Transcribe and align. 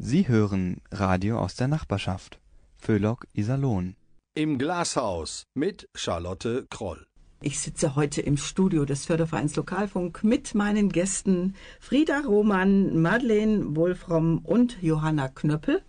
Sie 0.00 0.28
hören 0.28 0.80
Radio 0.92 1.40
aus 1.40 1.56
der 1.56 1.66
Nachbarschaft. 1.66 2.38
Föhlock 2.76 3.26
Iserlohn. 3.32 3.96
Im 4.34 4.56
Glashaus 4.56 5.42
mit 5.54 5.88
Charlotte 5.92 6.68
Kroll. 6.70 7.04
Ich 7.42 7.58
sitze 7.58 7.96
heute 7.96 8.20
im 8.20 8.36
Studio 8.36 8.84
des 8.84 9.06
Fördervereins 9.06 9.56
Lokalfunk 9.56 10.22
mit 10.22 10.54
meinen 10.54 10.90
Gästen 10.90 11.56
Frieda 11.80 12.20
Roman, 12.20 13.02
Madeleine 13.02 13.74
Wolfram 13.74 14.38
und 14.38 14.80
Johanna 14.80 15.26
Knöppel. 15.26 15.82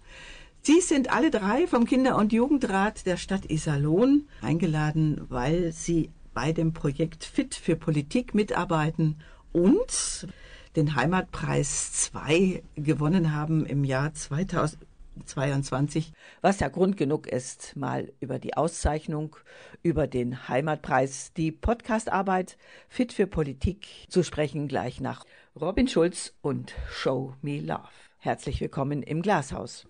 Sie 0.64 0.82
sind 0.82 1.12
alle 1.12 1.30
drei 1.30 1.68
vom 1.68 1.86
Kinder- 1.86 2.18
und 2.18 2.34
Jugendrat 2.34 3.06
der 3.06 3.18
Stadt 3.18 3.52
Iserlohn 3.52 4.28
eingeladen, 4.42 5.22
weil 5.30 5.72
sie 5.72 6.10
bei 6.34 6.52
dem 6.52 6.74
Projekt 6.74 7.26
Fit 7.26 7.54
für 7.54 7.76
Politik 7.76 8.34
mitarbeiten 8.34 9.20
und 9.52 10.26
den 10.76 10.96
Heimatpreis 10.96 11.94
2 11.94 12.62
gewonnen 12.76 13.34
haben 13.34 13.66
im 13.66 13.84
Jahr 13.84 14.14
2022, 14.14 16.14
was 16.42 16.60
ja 16.60 16.68
Grund 16.68 16.96
genug 16.96 17.28
ist, 17.28 17.76
mal 17.76 18.12
über 18.20 18.40
die 18.40 18.56
Auszeichnung, 18.56 19.36
über 19.82 20.08
den 20.08 20.48
Heimatpreis, 20.48 21.34
die 21.34 21.52
Podcastarbeit 21.52 22.58
Fit 22.88 23.14
für 23.14 23.28
Politik 23.28 23.88
zu 24.10 24.24
sprechen, 24.24 24.68
gleich 24.68 25.02
nach 25.02 25.26
Robin 25.60 25.88
Schulz 25.88 26.34
und 26.42 26.74
Show 26.92 27.34
Me 27.42 27.60
Love. 27.60 27.90
Herzlich 28.20 28.62
willkommen 28.62 29.02
im 29.02 29.22
Glashaus. 29.22 29.89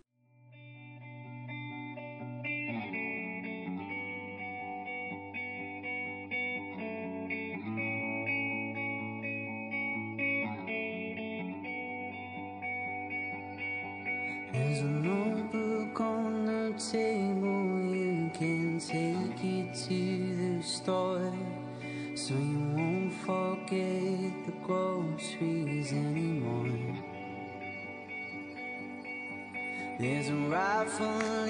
分。 30.99 31.48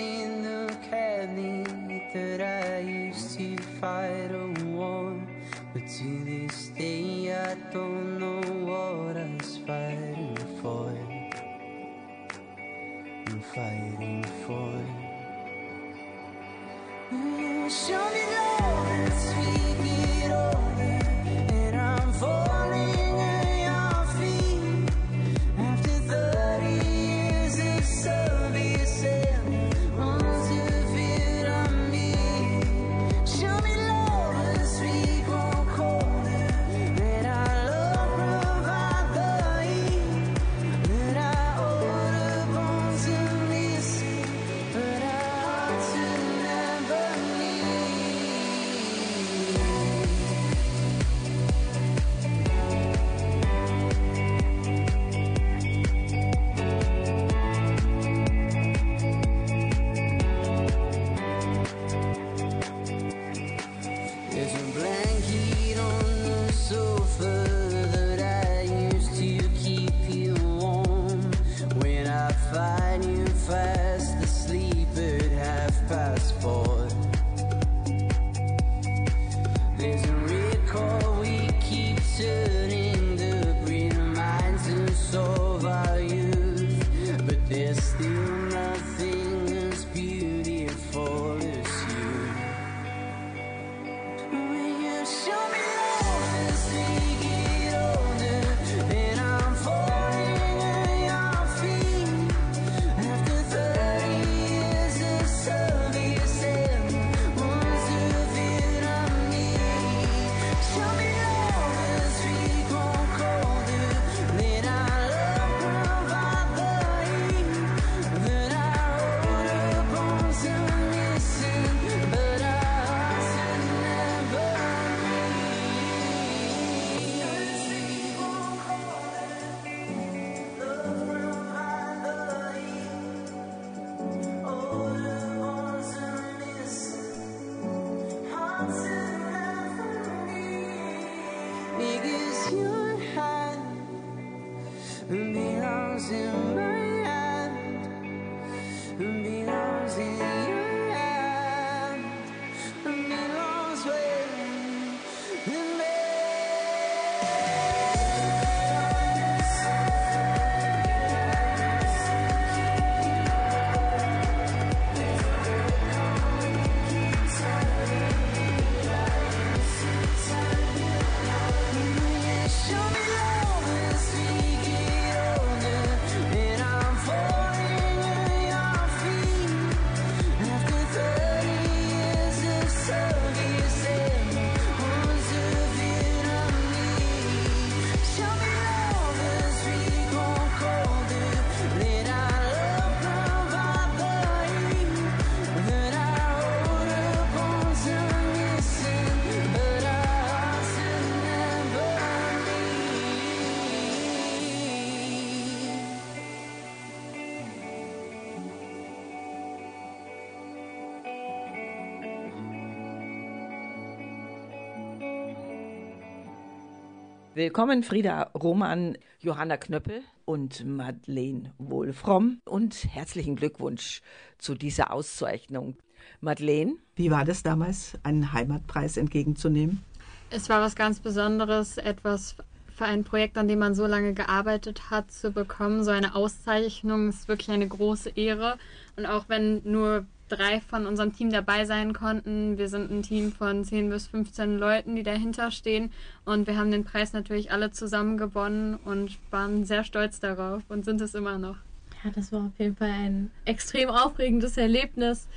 Willkommen 217.36 217.84
Frieda 217.84 218.32
Roman, 218.34 218.98
Johanna 219.20 219.58
Knöppel 219.58 220.02
und 220.26 220.66
Madeleine 220.66 221.54
Wohlfromm 221.60 222.42
und 222.44 222.74
herzlichen 222.92 223.36
Glückwunsch 223.36 224.02
zu 224.40 224.56
dieser 224.56 224.92
Auszeichnung. 224.92 225.78
Madeleine, 226.22 226.74
wie 226.96 227.12
war 227.12 227.26
das 227.26 227.44
damals, 227.44 227.94
einen 228.02 228.34
Heimatpreis 228.34 228.98
entgegenzunehmen? 228.98 229.84
Es 230.32 230.50
war 230.50 230.60
was 230.60 230.76
ganz 230.76 231.00
Besonderes, 231.00 231.78
etwas 231.78 232.36
für 232.76 232.86
ein 232.86 233.04
Projekt, 233.04 233.38
an 233.38 233.48
dem 233.48 233.60
man 233.60 233.76
so 233.76 233.86
lange 233.86 234.16
gearbeitet 234.16 234.90
hat, 234.90 235.12
zu 235.12 235.32
bekommen. 235.32 235.84
So 235.84 235.92
eine 235.92 236.16
Auszeichnung 236.16 237.10
ist 237.10 237.28
wirklich 237.28 237.52
eine 237.52 237.68
große 237.68 238.10
Ehre. 238.10 238.58
Und 238.98 239.06
auch 239.06 239.30
wenn 239.30 239.62
nur 239.66 240.08
drei 240.30 240.62
von 240.62 240.86
unserem 240.86 241.16
Team 241.16 241.32
dabei 241.32 241.66
sein 241.66 241.94
konnten, 241.94 242.58
wir 242.58 242.70
sind 242.70 242.92
ein 242.92 243.04
Team 243.04 243.32
von 243.32 243.64
10 243.64 243.90
bis 243.90 244.08
15 244.08 244.58
Leuten, 244.58 244.96
die 244.96 245.04
dahinter 245.04 245.52
stehen. 245.52 245.92
Und 246.26 246.48
wir 246.48 246.58
haben 246.58 246.72
den 246.72 246.86
Preis 246.86 247.14
natürlich 247.14 247.52
alle 247.52 247.72
zusammen 247.72 248.18
gewonnen 248.18 248.80
und 248.86 249.18
waren 249.32 249.66
sehr 249.66 249.84
stolz 249.84 250.20
darauf 250.20 250.64
und 250.70 250.86
sind 250.86 251.02
es 251.02 251.16
immer 251.16 251.38
noch. 251.38 251.58
Ja, 252.04 252.12
das 252.12 252.32
war 252.32 252.46
auf 252.46 252.60
jeden 252.60 252.76
Fall 252.76 252.90
ein 252.90 253.32
extrem 253.46 253.90
aufregendes 253.90 254.56
Erlebnis. 254.58 255.28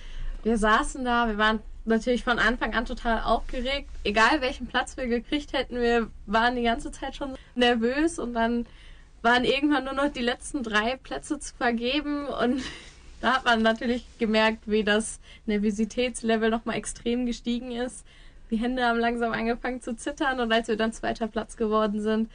Wir 0.44 0.58
saßen 0.58 1.04
da, 1.04 1.28
wir 1.28 1.38
waren 1.38 1.60
natürlich 1.84 2.22
von 2.22 2.38
Anfang 2.38 2.74
an 2.74 2.84
total 2.84 3.22
aufgeregt. 3.22 3.88
Egal 4.04 4.40
welchen 4.40 4.66
Platz 4.66 4.96
wir 4.96 5.06
gekriegt 5.06 5.52
hätten, 5.52 5.76
wir 5.76 6.08
waren 6.26 6.54
die 6.56 6.62
ganze 6.62 6.92
Zeit 6.92 7.16
schon 7.16 7.34
nervös 7.54 8.18
und 8.18 8.34
dann 8.34 8.66
waren 9.22 9.44
irgendwann 9.44 9.84
nur 9.84 9.94
noch 9.94 10.12
die 10.12 10.20
letzten 10.20 10.62
drei 10.62 10.96
Plätze 10.96 11.38
zu 11.38 11.54
vergeben 11.54 12.26
und 12.26 12.62
da 13.22 13.34
hat 13.34 13.44
man 13.44 13.62
natürlich 13.62 14.04
gemerkt, 14.18 14.64
wie 14.66 14.82
das 14.82 15.20
Nervositätslevel 15.46 16.50
nochmal 16.50 16.76
extrem 16.76 17.24
gestiegen 17.24 17.70
ist. 17.70 18.04
Die 18.50 18.56
Hände 18.56 18.84
haben 18.84 18.98
langsam 18.98 19.32
angefangen 19.32 19.80
zu 19.80 19.96
zittern 19.96 20.40
und 20.40 20.52
als 20.52 20.68
wir 20.68 20.76
dann 20.76 20.92
zweiter 20.92 21.28
Platz 21.28 21.56
geworden 21.56 22.02
sind, 22.02 22.30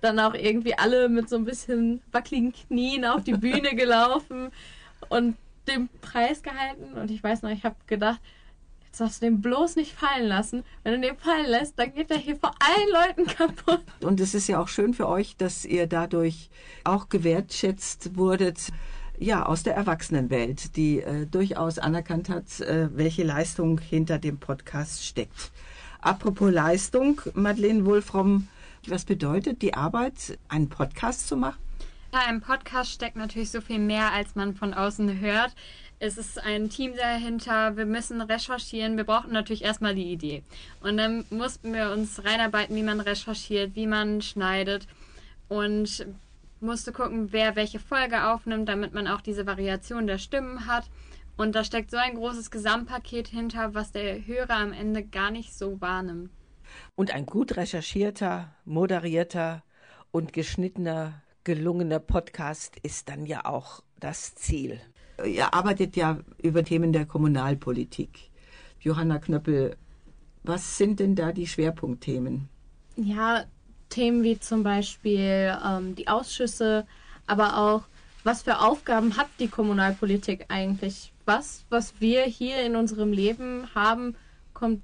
dann 0.00 0.18
auch 0.18 0.32
irgendwie 0.34 0.76
alle 0.76 1.10
mit 1.10 1.28
so 1.28 1.36
ein 1.36 1.44
bisschen 1.44 2.00
wackeligen 2.10 2.52
Knien 2.52 3.04
auf 3.04 3.22
die 3.22 3.34
Bühne 3.34 3.74
gelaufen 3.76 4.50
und 5.10 5.36
den 5.68 5.90
Preis 6.00 6.42
gehalten. 6.42 6.94
Und 6.94 7.10
ich 7.10 7.22
weiß 7.22 7.42
noch, 7.42 7.50
ich 7.50 7.64
habe 7.64 7.76
gedacht, 7.86 8.20
jetzt 8.86 9.00
darfst 9.00 9.20
du 9.20 9.26
den 9.26 9.42
bloß 9.42 9.76
nicht 9.76 9.92
fallen 9.92 10.26
lassen. 10.26 10.64
Wenn 10.82 11.00
du 11.00 11.08
den 11.08 11.18
fallen 11.18 11.46
lässt, 11.46 11.78
dann 11.78 11.92
geht 11.92 12.08
der 12.08 12.16
hier 12.16 12.36
vor 12.36 12.54
allen 12.58 13.08
Leuten 13.08 13.26
kaputt. 13.26 13.84
Und 14.00 14.20
es 14.20 14.34
ist 14.34 14.48
ja 14.48 14.58
auch 14.58 14.68
schön 14.68 14.94
für 14.94 15.06
euch, 15.06 15.36
dass 15.36 15.66
ihr 15.66 15.86
dadurch 15.86 16.48
auch 16.82 17.10
gewertschätzt 17.10 18.16
wurdet, 18.16 18.70
ja, 19.20 19.44
aus 19.44 19.62
der 19.62 19.74
Erwachsenenwelt, 19.76 20.76
die 20.76 21.00
äh, 21.00 21.26
durchaus 21.26 21.78
anerkannt 21.78 22.30
hat, 22.30 22.60
äh, 22.60 22.88
welche 22.96 23.22
Leistung 23.22 23.78
hinter 23.78 24.18
dem 24.18 24.38
Podcast 24.38 25.04
steckt. 25.04 25.52
Apropos 26.00 26.50
Leistung, 26.50 27.20
Madeleine 27.34 27.84
Wolfram, 27.84 28.48
was 28.86 29.04
bedeutet 29.04 29.60
die 29.60 29.74
Arbeit, 29.74 30.38
einen 30.48 30.70
Podcast 30.70 31.28
zu 31.28 31.36
machen? 31.36 31.58
Ja, 32.14 32.30
im 32.30 32.40
Podcast 32.40 32.92
steckt 32.92 33.16
natürlich 33.16 33.50
so 33.50 33.60
viel 33.60 33.78
mehr, 33.78 34.10
als 34.10 34.34
man 34.34 34.54
von 34.54 34.72
außen 34.72 35.20
hört. 35.20 35.54
Es 35.98 36.16
ist 36.16 36.42
ein 36.42 36.70
Team 36.70 36.96
dahinter, 36.96 37.76
wir 37.76 37.84
müssen 37.84 38.22
recherchieren, 38.22 38.96
wir 38.96 39.04
brauchen 39.04 39.32
natürlich 39.32 39.62
erstmal 39.62 39.94
die 39.94 40.10
Idee. 40.10 40.42
Und 40.80 40.96
dann 40.96 41.26
mussten 41.28 41.74
wir 41.74 41.92
uns 41.92 42.24
reinarbeiten, 42.24 42.74
wie 42.74 42.82
man 42.82 43.00
recherchiert, 43.00 43.76
wie 43.76 43.86
man 43.86 44.22
schneidet 44.22 44.88
und 45.48 46.06
musste 46.60 46.92
gucken, 46.92 47.32
wer 47.32 47.56
welche 47.56 47.78
Folge 47.78 48.28
aufnimmt, 48.28 48.68
damit 48.68 48.94
man 48.94 49.06
auch 49.06 49.20
diese 49.20 49.46
Variation 49.46 50.06
der 50.06 50.18
Stimmen 50.18 50.66
hat. 50.66 50.90
Und 51.36 51.54
da 51.54 51.64
steckt 51.64 51.90
so 51.90 51.96
ein 51.96 52.16
großes 52.16 52.50
Gesamtpaket 52.50 53.28
hinter, 53.28 53.74
was 53.74 53.92
der 53.92 54.26
Hörer 54.26 54.56
am 54.56 54.72
Ende 54.72 55.04
gar 55.04 55.30
nicht 55.30 55.54
so 55.54 55.80
wahrnimmt. 55.80 56.30
Und 56.94 57.12
ein 57.12 57.26
gut 57.26 57.56
recherchierter, 57.56 58.54
moderierter 58.64 59.62
und 60.10 60.32
geschnittener, 60.32 61.22
gelungener 61.44 61.98
Podcast 61.98 62.76
ist 62.82 63.08
dann 63.08 63.26
ja 63.26 63.44
auch 63.44 63.82
das 63.98 64.34
Ziel. 64.34 64.80
Ihr 65.24 65.52
arbeitet 65.52 65.96
ja 65.96 66.18
über 66.42 66.64
Themen 66.64 66.92
der 66.92 67.06
Kommunalpolitik. 67.06 68.30
Johanna 68.80 69.18
Knöppel, 69.18 69.76
was 70.42 70.78
sind 70.78 71.00
denn 71.00 71.14
da 71.14 71.32
die 71.32 71.46
Schwerpunktthemen? 71.46 72.48
Ja, 72.96 73.44
Themen 73.90 74.22
wie 74.22 74.40
zum 74.40 74.62
Beispiel 74.62 75.56
ähm, 75.64 75.94
die 75.94 76.08
Ausschüsse, 76.08 76.86
aber 77.26 77.58
auch, 77.58 77.82
was 78.24 78.42
für 78.42 78.60
Aufgaben 78.60 79.16
hat 79.16 79.28
die 79.38 79.48
Kommunalpolitik 79.48 80.46
eigentlich? 80.48 81.12
Was, 81.26 81.64
was 81.68 82.00
wir 82.00 82.22
hier 82.22 82.62
in 82.62 82.76
unserem 82.76 83.12
Leben 83.12 83.68
haben, 83.74 84.16
kommt 84.54 84.82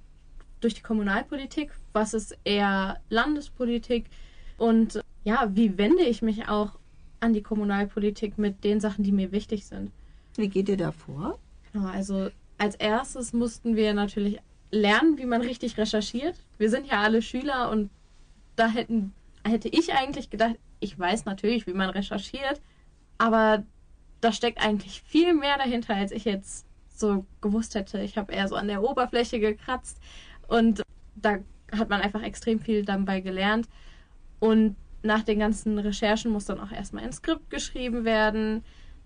durch 0.61 0.75
die 0.75 0.83
Kommunalpolitik, 0.83 1.71
was 1.93 2.15
ist 2.15 2.37
eher 2.45 3.01
Landespolitik 3.09 4.07
und 4.59 5.01
ja, 5.25 5.51
wie 5.55 5.77
wende 5.77 6.03
ich 6.03 6.23
mich 6.23 6.49
auch 6.49 6.79
an 7.21 7.33
die 7.33 7.43
Kommunalpolitik 7.43 8.39
mit 8.39 8.65
den 8.65 8.81
Sachen, 8.81 9.05
die 9.05 9.13
mir 9.13 9.33
wichtig 9.33 9.67
sind. 9.67 9.91
Wie 10.37 10.49
geht 10.49 10.69
ihr 10.69 10.77
da 10.77 10.93
vor? 10.93 11.39
Genau, 11.73 11.89
also 11.89 12.31
als 12.59 12.75
erstes 12.77 13.33
mussten 13.33 13.77
wir 13.77 13.93
natürlich 13.95 14.39
lernen, 14.71 15.19
wie 15.19 15.27
man 15.27 15.43
richtig 15.43 15.77
recherchiert. 15.79 16.37
Wir 16.59 16.71
sind 16.71 16.87
ja 16.87 17.01
alle 17.01 17.23
Schüler 17.23 17.71
und 17.71 17.91
da 18.57 18.69
hätten, 18.69 19.13
hätte 19.45 19.69
ich 19.69 19.93
eigentlich 19.93 20.31
gedacht, 20.31 20.57
ich 20.81 20.99
weiß 20.99 21.25
natürlich, 21.25 21.67
wie 21.67 21.73
man 21.73 21.91
recherchiert, 21.91 22.61
aber 23.19 23.65
da 24.21 24.33
steckt 24.33 24.61
eigentlich 24.61 25.03
viel 25.03 25.35
mehr 25.35 25.57
dahinter, 25.59 25.95
als 25.95 26.13
ich 26.13 26.25
jetzt 26.25 26.67
so 26.89 27.27
gewusst 27.41 27.75
hätte. 27.75 28.01
Ich 28.01 28.19
habe 28.19 28.33
eher 28.33 28.49
so 28.49 28.57
an 28.57 28.69
der 28.69 28.83
Oberfläche 28.83 29.39
gekratzt 29.39 30.01
und 30.49 30.83
da 31.15 31.39
hat 31.73 31.89
man 31.89 32.01
einfach 32.01 32.23
extrem 32.23 32.61
viel 32.61 32.85
dabei 32.85 33.21
gelernt. 33.21 33.69
Und 34.39 34.77
nach 35.03 35.23
den 35.23 35.39
ganzen 35.39 35.79
Recherchen 35.79 36.31
muss 36.31 36.47
dann 36.47 36.61
auch 36.61 36.73
erstmal 36.73 37.05
ein 37.05 37.13
Skript 37.13 37.51
geschrieben 37.51 38.05
werden. 38.05 38.63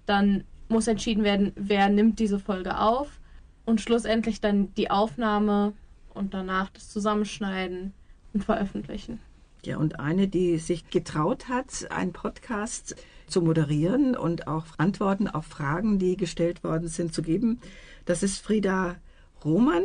Dann 0.06 0.44
muss 0.68 0.86
entschieden 0.86 1.24
werden, 1.24 1.52
wer 1.56 1.88
nimmt 1.88 2.18
diese 2.18 2.38
Folge 2.38 2.78
auf. 2.78 3.20
Und 3.64 3.80
schlussendlich 3.80 4.40
dann 4.40 4.74
die 4.74 4.90
Aufnahme 4.90 5.74
und 6.14 6.34
danach 6.34 6.70
das 6.70 6.88
Zusammenschneiden 6.90 7.92
und 8.32 8.44
Veröffentlichen. 8.44 9.20
Ja, 9.64 9.76
und 9.76 10.00
eine, 10.00 10.28
die 10.28 10.58
sich 10.58 10.88
getraut 10.90 11.48
hat, 11.48 11.90
einen 11.90 12.12
Podcast 12.12 12.96
zu 13.26 13.42
moderieren 13.42 14.16
und 14.16 14.46
auch 14.46 14.66
Antworten 14.78 15.28
auf 15.28 15.46
Fragen, 15.46 15.98
die 15.98 16.16
gestellt 16.16 16.64
worden 16.64 16.88
sind, 16.88 17.14
zu 17.14 17.22
geben, 17.22 17.60
das 18.04 18.22
ist 18.22 18.38
Frieda 18.38 18.96
Roman. 19.44 19.84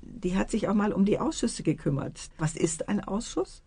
Die 0.00 0.36
hat 0.36 0.50
sich 0.50 0.68
auch 0.68 0.74
mal 0.74 0.92
um 0.92 1.04
die 1.04 1.18
Ausschüsse 1.18 1.62
gekümmert. 1.62 2.30
Was 2.38 2.56
ist 2.56 2.88
ein 2.88 3.02
Ausschuss? 3.02 3.62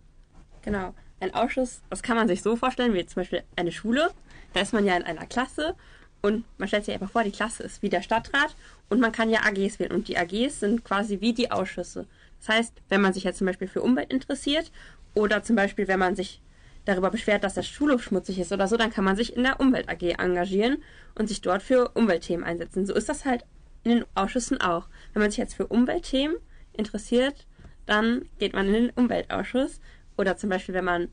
Genau. 0.61 0.93
Ein 1.19 1.33
Ausschuss, 1.33 1.81
das 1.89 2.01
kann 2.01 2.15
man 2.15 2.27
sich 2.27 2.41
so 2.41 2.55
vorstellen, 2.55 2.93
wie 2.93 3.05
zum 3.05 3.21
Beispiel 3.21 3.43
eine 3.55 3.71
Schule. 3.71 4.11
Da 4.53 4.61
ist 4.61 4.73
man 4.73 4.85
ja 4.85 4.95
in 4.95 5.03
einer 5.03 5.25
Klasse 5.25 5.75
und 6.21 6.43
man 6.57 6.67
stellt 6.67 6.85
sich 6.85 6.93
einfach 6.93 7.11
vor, 7.11 7.23
die 7.23 7.31
Klasse 7.31 7.63
ist 7.63 7.81
wie 7.81 7.89
der 7.89 8.01
Stadtrat 8.01 8.55
und 8.89 8.99
man 8.99 9.11
kann 9.11 9.29
ja 9.29 9.41
AGs 9.41 9.79
wählen 9.79 9.91
und 9.91 10.07
die 10.07 10.17
AGs 10.17 10.59
sind 10.59 10.83
quasi 10.83 11.21
wie 11.21 11.33
die 11.33 11.51
Ausschüsse. 11.51 12.07
Das 12.39 12.49
heißt, 12.49 12.73
wenn 12.89 13.01
man 13.01 13.13
sich 13.13 13.23
jetzt 13.23 13.37
zum 13.37 13.47
Beispiel 13.47 13.67
für 13.67 13.81
Umwelt 13.81 14.11
interessiert 14.11 14.71
oder 15.13 15.43
zum 15.43 15.55
Beispiel, 15.55 15.87
wenn 15.87 15.99
man 15.99 16.15
sich 16.15 16.41
darüber 16.85 17.11
beschwert, 17.11 17.43
dass 17.43 17.53
der 17.53 17.63
Schulhof 17.63 18.03
schmutzig 18.03 18.39
ist 18.39 18.51
oder 18.51 18.67
so, 18.67 18.77
dann 18.77 18.91
kann 18.91 19.03
man 19.03 19.15
sich 19.15 19.35
in 19.35 19.43
der 19.43 19.59
Umwelt 19.59 19.89
AG 19.89 20.01
engagieren 20.17 20.81
und 21.15 21.27
sich 21.27 21.41
dort 21.41 21.61
für 21.61 21.89
Umweltthemen 21.89 22.45
einsetzen. 22.45 22.85
So 22.85 22.93
ist 22.93 23.09
das 23.09 23.25
halt 23.25 23.45
in 23.83 23.91
den 23.91 24.05
Ausschüssen 24.15 24.59
auch. 24.61 24.87
Wenn 25.13 25.21
man 25.21 25.31
sich 25.31 25.37
jetzt 25.37 25.55
für 25.55 25.67
Umweltthemen 25.67 26.37
interessiert, 26.73 27.45
dann 27.85 28.25
geht 28.37 28.53
man 28.53 28.67
in 28.67 28.73
den 28.73 28.89
Umweltausschuss. 28.91 29.81
Oder 30.17 30.37
zum 30.37 30.49
Beispiel, 30.49 30.75
wenn 30.75 30.85
man 30.85 31.09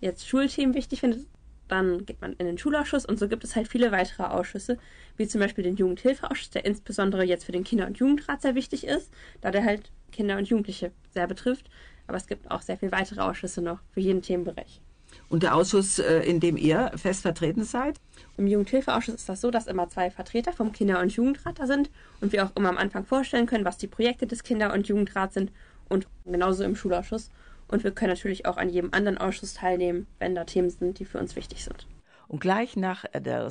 jetzt 0.00 0.26
Schulthemen 0.28 0.74
wichtig 0.74 1.00
findet, 1.00 1.26
dann 1.68 2.04
geht 2.04 2.20
man 2.20 2.32
in 2.34 2.46
den 2.46 2.58
Schulausschuss 2.58 3.06
und 3.06 3.18
so 3.18 3.28
gibt 3.28 3.44
es 3.44 3.54
halt 3.54 3.68
viele 3.68 3.92
weitere 3.92 4.24
Ausschüsse, 4.24 4.78
wie 5.16 5.28
zum 5.28 5.40
Beispiel 5.40 5.62
den 5.62 5.76
Jugendhilfeausschuss, 5.76 6.50
der 6.50 6.64
insbesondere 6.64 7.24
jetzt 7.24 7.44
für 7.44 7.52
den 7.52 7.64
Kinder- 7.64 7.86
und 7.86 7.98
Jugendrat 7.98 8.42
sehr 8.42 8.54
wichtig 8.54 8.86
ist, 8.86 9.12
da 9.40 9.50
der 9.50 9.64
halt 9.64 9.92
Kinder 10.10 10.36
und 10.36 10.48
Jugendliche 10.48 10.92
sehr 11.12 11.26
betrifft. 11.26 11.70
Aber 12.06 12.16
es 12.16 12.26
gibt 12.26 12.50
auch 12.50 12.62
sehr 12.62 12.76
viele 12.76 12.92
weitere 12.92 13.20
Ausschüsse 13.20 13.62
noch 13.62 13.78
für 13.92 14.00
jeden 14.00 14.22
Themenbereich. 14.22 14.80
Und 15.28 15.42
der 15.42 15.54
Ausschuss, 15.54 15.98
äh, 15.98 16.20
in 16.20 16.40
dem 16.40 16.56
ihr 16.56 16.90
fest 16.96 17.22
vertreten 17.22 17.64
seid? 17.64 17.96
Im 18.36 18.46
Jugendhilfeausschuss 18.46 19.14
ist 19.14 19.28
das 19.28 19.40
so, 19.40 19.50
dass 19.50 19.66
immer 19.66 19.88
zwei 19.88 20.10
Vertreter 20.10 20.52
vom 20.52 20.72
Kinder- 20.72 21.00
und 21.00 21.12
Jugendrat 21.12 21.58
da 21.58 21.66
sind 21.66 21.90
und 22.20 22.32
wir 22.32 22.44
auch 22.44 22.56
immer 22.56 22.68
am 22.68 22.78
Anfang 22.78 23.04
vorstellen 23.04 23.46
können, 23.46 23.64
was 23.64 23.78
die 23.78 23.86
Projekte 23.86 24.26
des 24.26 24.42
Kinder- 24.42 24.72
und 24.72 24.88
Jugendrats 24.88 25.34
sind 25.34 25.52
und 25.88 26.06
genauso 26.24 26.64
im 26.64 26.76
Schulausschuss. 26.76 27.30
Und 27.68 27.84
wir 27.84 27.92
können 27.92 28.10
natürlich 28.10 28.46
auch 28.46 28.56
an 28.56 28.68
jedem 28.68 28.92
anderen 28.92 29.18
Ausschuss 29.18 29.54
teilnehmen, 29.54 30.06
wenn 30.18 30.34
da 30.34 30.44
Themen 30.44 30.70
sind, 30.70 30.98
die 30.98 31.04
für 31.04 31.18
uns 31.18 31.36
wichtig 31.36 31.62
sind. 31.62 31.86
Und 32.30 32.38
gleich 32.38 32.76
nach 32.76 33.06
der 33.12 33.50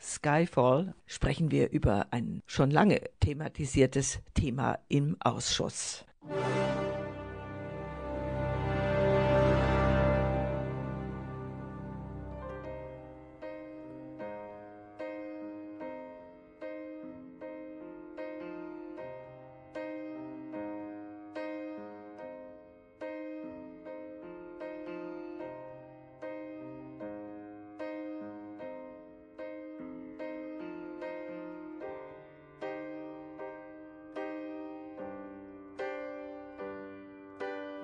Skyfall 0.00 0.94
sprechen 1.04 1.50
wir 1.50 1.70
über 1.72 2.06
ein 2.10 2.42
schon 2.46 2.70
lange 2.70 3.02
thematisiertes 3.20 4.20
Thema 4.32 4.78
im 4.88 5.18
Ausschuss. 5.20 6.06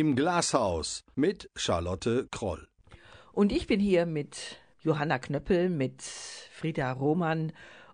Im 0.00 0.16
Glashaus 0.16 1.04
mit 1.14 1.50
Charlotte 1.54 2.26
Kroll. 2.30 2.66
Und 3.32 3.52
ich 3.52 3.66
bin 3.66 3.80
hier 3.80 4.06
mit 4.06 4.56
Johanna 4.80 5.18
Knöppel, 5.18 5.68
mit 5.68 6.00
Frieda 6.00 6.90
Roman 6.92 7.52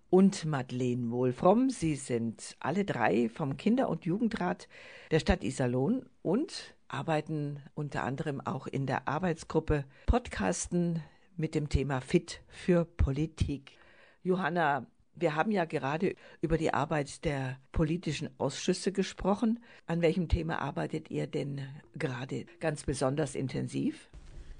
und 0.09 0.45
Madeleine 0.45 1.11
Wohlfromm. 1.11 1.69
Sie 1.69 1.95
sind 1.95 2.55
alle 2.61 2.85
drei 2.85 3.27
vom 3.27 3.57
Kinder- 3.57 3.89
und 3.89 4.05
Jugendrat 4.05 4.69
der 5.11 5.19
Stadt 5.19 5.43
Iserlohn 5.43 6.05
und 6.21 6.77
arbeiten 6.87 7.61
unter 7.75 8.05
anderem 8.05 8.39
auch 8.39 8.67
in 8.67 8.85
der 8.85 9.09
Arbeitsgruppe 9.09 9.83
Podcasten 10.05 11.03
mit 11.35 11.55
dem 11.55 11.67
Thema 11.67 11.99
Fit 11.99 12.41
für 12.47 12.85
Politik. 12.85 13.77
Johanna, 14.23 14.87
wir 15.19 15.35
haben 15.35 15.51
ja 15.51 15.65
gerade 15.65 16.15
über 16.41 16.57
die 16.57 16.73
Arbeit 16.73 17.25
der 17.25 17.57
politischen 17.71 18.29
Ausschüsse 18.37 18.91
gesprochen. 18.91 19.59
An 19.85 20.01
welchem 20.01 20.27
Thema 20.27 20.59
arbeitet 20.59 21.09
ihr 21.09 21.27
denn 21.27 21.61
gerade 21.95 22.45
ganz 22.59 22.83
besonders 22.83 23.35
intensiv? 23.35 24.09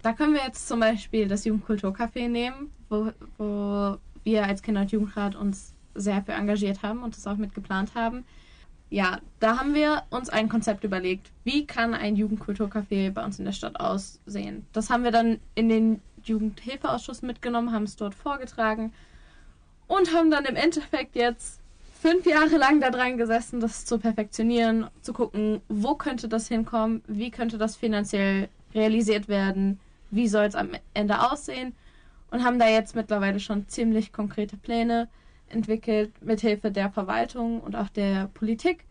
Da 0.01 0.13
können 0.13 0.33
wir 0.33 0.43
jetzt 0.43 0.67
zum 0.67 0.79
Beispiel 0.79 1.27
das 1.27 1.45
Jugendkulturcafé 1.45 2.29
nehmen, 2.29 2.71
wo, 2.89 3.11
wo 3.37 3.97
wir 4.23 4.45
als 4.45 4.61
Kinder- 4.61 4.81
und 4.81 4.91
Jugendrat 4.91 5.35
uns 5.35 5.73
sehr 5.95 6.21
für 6.23 6.33
engagiert 6.33 6.83
haben 6.83 7.03
und 7.03 7.15
das 7.15 7.25
auch 7.27 7.37
mit 7.37 7.53
geplant 7.55 7.95
haben. 7.95 8.23
Ja, 8.89 9.19
da 9.39 9.57
haben 9.57 9.73
wir 9.73 10.03
uns 10.11 10.29
ein 10.29 10.47
Konzept 10.47 10.83
überlegt, 10.83 11.31
wie 11.43 11.65
kann 11.65 11.93
ein 11.93 12.15
Jugendkulturcafé 12.15 13.11
bei 13.11 13.25
uns 13.25 13.37
in 13.37 13.45
der 13.45 13.51
Stadt 13.51 13.79
aussehen. 13.79 14.65
Das 14.71 14.89
haben 14.89 15.03
wir 15.03 15.11
dann 15.11 15.39
in 15.55 15.67
den 15.67 16.01
Jugendhilfeausschuss 16.23 17.21
mitgenommen, 17.21 17.73
haben 17.73 17.83
es 17.83 17.97
dort 17.97 18.15
vorgetragen 18.15 18.93
und 19.87 20.13
haben 20.13 20.31
dann 20.31 20.45
im 20.45 20.55
Endeffekt 20.55 21.15
jetzt 21.15 21.61
fünf 22.01 22.25
Jahre 22.25 22.57
lang 22.57 22.79
da 22.79 22.89
dran 22.91 23.17
gesessen, 23.17 23.59
das 23.59 23.85
zu 23.85 23.97
perfektionieren, 23.99 24.87
zu 25.01 25.13
gucken, 25.13 25.61
wo 25.67 25.95
könnte 25.95 26.27
das 26.27 26.47
hinkommen, 26.47 27.01
wie 27.07 27.31
könnte 27.31 27.57
das 27.57 27.75
finanziell 27.75 28.49
realisiert 28.73 29.27
werden, 29.27 29.79
wie 30.11 30.27
soll 30.27 30.45
es 30.45 30.55
am 30.55 30.69
Ende 30.93 31.31
aussehen 31.31 31.73
und 32.31 32.43
haben 32.43 32.59
da 32.59 32.67
jetzt 32.67 32.95
mittlerweile 32.95 33.39
schon 33.39 33.67
ziemlich 33.67 34.11
konkrete 34.11 34.57
Pläne 34.57 35.07
entwickelt, 35.49 36.11
mithilfe 36.21 36.71
der 36.71 36.91
Verwaltung 36.91 37.61
und 37.61 37.75
auch 37.75 37.89
der 37.89 38.27
Politik. 38.33 38.85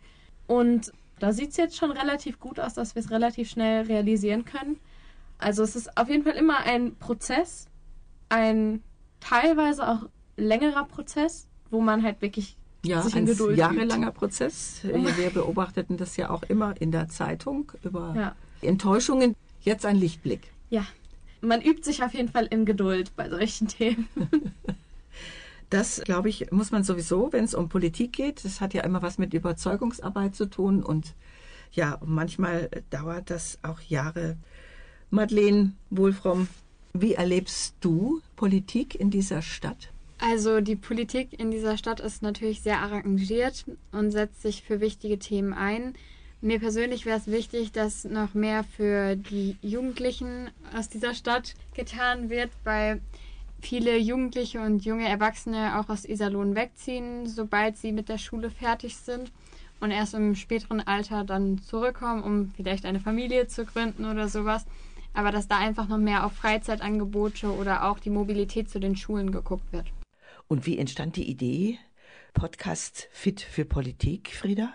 Und 0.47 0.93
da 1.19 1.33
sieht 1.33 1.51
es 1.51 1.57
jetzt 1.57 1.77
schon 1.77 1.91
relativ 1.91 2.41
gut 2.41 2.59
aus, 2.59 2.75
dass 2.75 2.95
wir 2.95 3.01
es 3.01 3.11
relativ 3.11 3.51
schnell 3.51 3.83
realisieren 3.87 4.45
können. 4.45 4.79
Also 5.39 5.63
es 5.63 5.77
ist 5.77 5.97
auf 5.99 6.09
jeden 6.09 6.25
Fall 6.25 6.35
immer 6.35 6.61
ein 6.61 6.97
Prozess, 6.97 7.69
ein 8.29 8.83
teilweise 9.21 9.87
auch 9.87 10.09
längerer 10.37 10.85
Prozess, 10.85 11.47
wo 11.71 11.81
man 11.81 12.03
halt 12.03 12.21
wirklich 12.23 12.57
Ja, 12.85 13.03
sich 13.03 13.17
in 13.17 13.29
ein 13.29 13.55
jahrelanger 13.57 14.11
Prozess. 14.13 14.81
Wir 14.83 15.31
beobachteten 15.31 15.97
das 15.97 16.17
ja 16.17 16.31
auch 16.31 16.43
immer 16.45 16.81
in 16.81 16.93
der 16.93 17.09
Zeitung 17.09 17.73
über 17.83 18.15
Ja. 18.17 18.37
Enttäuschungen. 18.63 19.35
Jetzt 19.61 19.85
ein 19.85 19.97
Lichtblick. 19.97 20.53
Ja, 20.71 20.87
man 21.41 21.61
übt 21.63 21.83
sich 21.83 22.03
auf 22.03 22.15
jeden 22.15 22.29
Fall 22.29 22.47
in 22.47 22.65
Geduld 22.65 23.15
bei 23.17 23.29
solchen 23.29 23.69
Themen. 23.79 24.09
Das, 25.71 26.01
glaube 26.05 26.29
ich, 26.29 26.53
muss 26.53 26.71
man 26.71 26.85
sowieso, 26.85 27.33
wenn 27.33 27.45
es 27.45 27.55
um 27.55 27.69
Politik 27.69 28.13
geht. 28.13 28.45
Das 28.45 28.61
hat 28.61 28.73
ja 28.75 28.83
immer 28.83 29.03
was 29.03 29.19
mit 29.19 29.35
Überzeugungsarbeit 29.35 30.37
zu 30.37 30.47
tun 30.47 30.83
und 30.83 31.15
ja, 31.73 31.99
manchmal 32.05 32.71
dauert 32.91 33.31
das 33.31 33.59
auch 33.63 33.81
Jahre. 33.81 34.37
Madeleine 35.11 35.73
Wohlfromm, 35.91 36.49
wie 36.93 37.15
erlebst 37.15 37.75
du 37.81 38.21
Politik 38.37 38.95
in 38.95 39.11
dieser 39.11 39.43
Stadt? 39.43 39.91
Also 40.19 40.61
die 40.61 40.77
Politik 40.77 41.39
in 41.39 41.51
dieser 41.51 41.77
Stadt 41.77 42.01
ist 42.01 42.23
natürlich 42.23 42.63
sehr 42.63 42.81
arrangiert 42.81 43.67
und 43.93 44.11
setzt 44.11 44.43
sich 44.43 44.63
für 44.63 44.81
wichtige 44.81 45.19
Themen 45.19 45.53
ein. 45.53 45.95
Mir 46.41 46.59
persönlich 46.59 47.07
wäre 47.07 47.19
es 47.19 47.27
wichtig, 47.27 47.73
dass 47.73 48.05
noch 48.05 48.35
mehr 48.35 48.65
für 48.65 49.17
die 49.17 49.57
Jugendlichen 49.63 50.51
aus 50.77 50.89
dieser 50.89 51.15
Stadt 51.15 51.55
getan 51.75 52.31
wird, 52.31 52.51
weil 52.65 53.01
viele 53.61 53.97
Jugendliche 53.99 54.61
und 54.61 54.85
junge 54.85 55.09
Erwachsene 55.09 55.79
auch 55.79 55.89
aus 55.89 56.05
Iserlohn 56.05 56.55
wegziehen, 56.55 57.27
sobald 57.27 57.77
sie 57.77 57.93
mit 57.93 58.09
der 58.09 58.19
Schule 58.19 58.51
fertig 58.51 58.97
sind 58.97 59.33
und 59.81 59.91
erst 59.91 60.15
im 60.15 60.35
späteren 60.35 60.81
Alter 60.81 61.25
dann 61.25 61.59
zurückkommen, 61.59 62.23
um 62.23 62.53
vielleicht 62.57 62.85
eine 62.85 63.01
Familie 63.01 63.49
zu 63.49 63.65
gründen 63.65 64.05
oder 64.05 64.29
sowas. 64.29 64.67
Aber 65.15 65.31
dass 65.31 65.49
da 65.49 65.59
einfach 65.59 65.89
noch 65.89 65.99
mehr 65.99 66.27
auf 66.27 66.35
Freizeitangebote 66.35 67.51
oder 67.51 67.89
auch 67.89 67.99
die 67.99 68.11
Mobilität 68.11 68.69
zu 68.69 68.79
den 68.79 68.97
Schulen 68.97 69.33
geguckt 69.33 69.73
wird. 69.73 69.87
Und 70.49 70.65
wie 70.65 70.79
entstand 70.79 71.17
die 71.17 71.29
Idee 71.29 71.79
Podcast 72.33 73.09
Fit 73.11 73.41
für 73.41 73.65
Politik, 73.65 74.31
Frieda? 74.33 74.73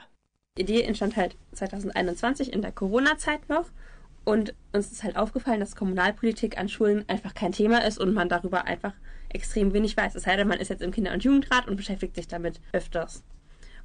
Die 0.57 0.63
Idee 0.63 0.81
entstand 0.81 1.15
halt 1.15 1.37
2021 1.53 2.51
in 2.51 2.61
der 2.61 2.73
Corona-Zeit 2.73 3.47
noch. 3.47 3.69
Und 4.25 4.53
uns 4.73 4.91
ist 4.91 5.03
halt 5.03 5.15
aufgefallen, 5.15 5.61
dass 5.61 5.77
Kommunalpolitik 5.77 6.57
an 6.57 6.67
Schulen 6.67 7.07
einfach 7.07 7.33
kein 7.33 7.53
Thema 7.53 7.85
ist 7.85 7.99
und 7.99 8.13
man 8.13 8.27
darüber 8.27 8.65
einfach 8.65 8.93
extrem 9.29 9.73
wenig 9.73 9.95
weiß. 9.95 10.15
Es 10.15 10.23
sei 10.23 10.35
denn, 10.35 10.49
man 10.49 10.59
ist 10.59 10.67
jetzt 10.67 10.81
im 10.81 10.91
Kinder- 10.91 11.13
und 11.13 11.23
Jugendrat 11.23 11.67
und 11.69 11.77
beschäftigt 11.77 12.15
sich 12.15 12.27
damit 12.27 12.59
öfters. 12.73 13.23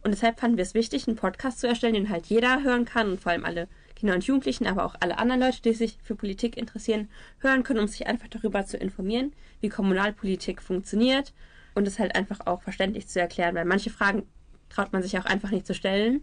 Und 0.02 0.11
deshalb 0.11 0.40
fanden 0.40 0.57
wir 0.57 0.62
es 0.62 0.75
wichtig, 0.75 1.07
einen 1.07 1.16
Podcast 1.16 1.61
zu 1.61 1.69
erstellen, 1.69 1.95
den 1.95 2.11
halt 2.11 2.26
jeder 2.26 2.64
hören 2.64 2.85
kann 2.85 3.11
und 3.11 3.21
vor 3.21 3.31
allem 3.31 3.45
alle 3.45 3.69
Kinder 3.95 4.14
und 4.14 4.26
Jugendlichen, 4.26 4.66
aber 4.66 4.85
auch 4.85 4.97
alle 5.00 5.19
anderen 5.19 5.40
Leute, 5.40 5.62
die 5.62 5.73
sich 5.73 5.99
für 6.03 6.16
Politik 6.16 6.57
interessieren, 6.57 7.09
hören 7.38 7.62
können, 7.62 7.81
um 7.81 7.87
sich 7.87 8.07
einfach 8.07 8.29
darüber 8.29 8.66
zu 8.66 8.77
informieren, 8.77 9.33
wie 9.61 9.68
Kommunalpolitik 9.68 10.61
funktioniert 10.61 11.33
und 11.77 11.87
es 11.87 11.99
halt 11.99 12.17
einfach 12.17 12.41
auch 12.47 12.62
verständlich 12.62 13.07
zu 13.07 13.21
erklären, 13.21 13.55
weil 13.55 13.67
manche 13.67 13.91
Fragen 13.91 14.25
traut 14.71 14.93
man 14.93 15.03
sich 15.03 15.17
auch 15.19 15.27
einfach 15.27 15.51
nicht 15.51 15.67
zu 15.67 15.75
stellen 15.75 16.23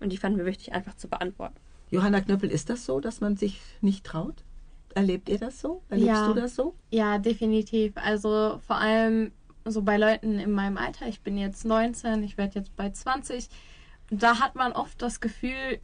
und 0.00 0.10
die 0.10 0.16
fanden 0.16 0.38
wir 0.38 0.46
wichtig 0.46 0.72
einfach 0.72 0.96
zu 0.96 1.08
beantworten. 1.08 1.54
Johanna 1.90 2.22
Knöppel, 2.22 2.50
ist 2.50 2.70
das 2.70 2.86
so, 2.86 2.98
dass 2.98 3.20
man 3.20 3.36
sich 3.36 3.60
nicht 3.82 4.04
traut? 4.04 4.42
Erlebt 4.94 5.28
ihr 5.28 5.38
das 5.38 5.60
so? 5.60 5.82
Erlebst 5.90 6.08
Ja. 6.08 6.26
du 6.28 6.34
das 6.40 6.54
so? 6.54 6.74
Ja, 6.90 7.18
definitiv. 7.18 7.92
Also 7.96 8.60
vor 8.66 8.76
allem 8.76 9.30
so 9.66 9.82
bei 9.82 9.98
Leuten 9.98 10.38
in 10.38 10.52
meinem 10.52 10.78
Alter. 10.78 11.06
Ich 11.06 11.20
bin 11.20 11.36
jetzt 11.36 11.64
19, 11.66 12.22
ich 12.22 12.38
werde 12.38 12.58
jetzt 12.58 12.74
bei 12.74 12.90
20. 12.90 13.48
Da 14.10 14.40
hat 14.40 14.54
man 14.54 14.72
oft 14.72 15.00
das 15.02 15.20
Gefühl, 15.20 15.78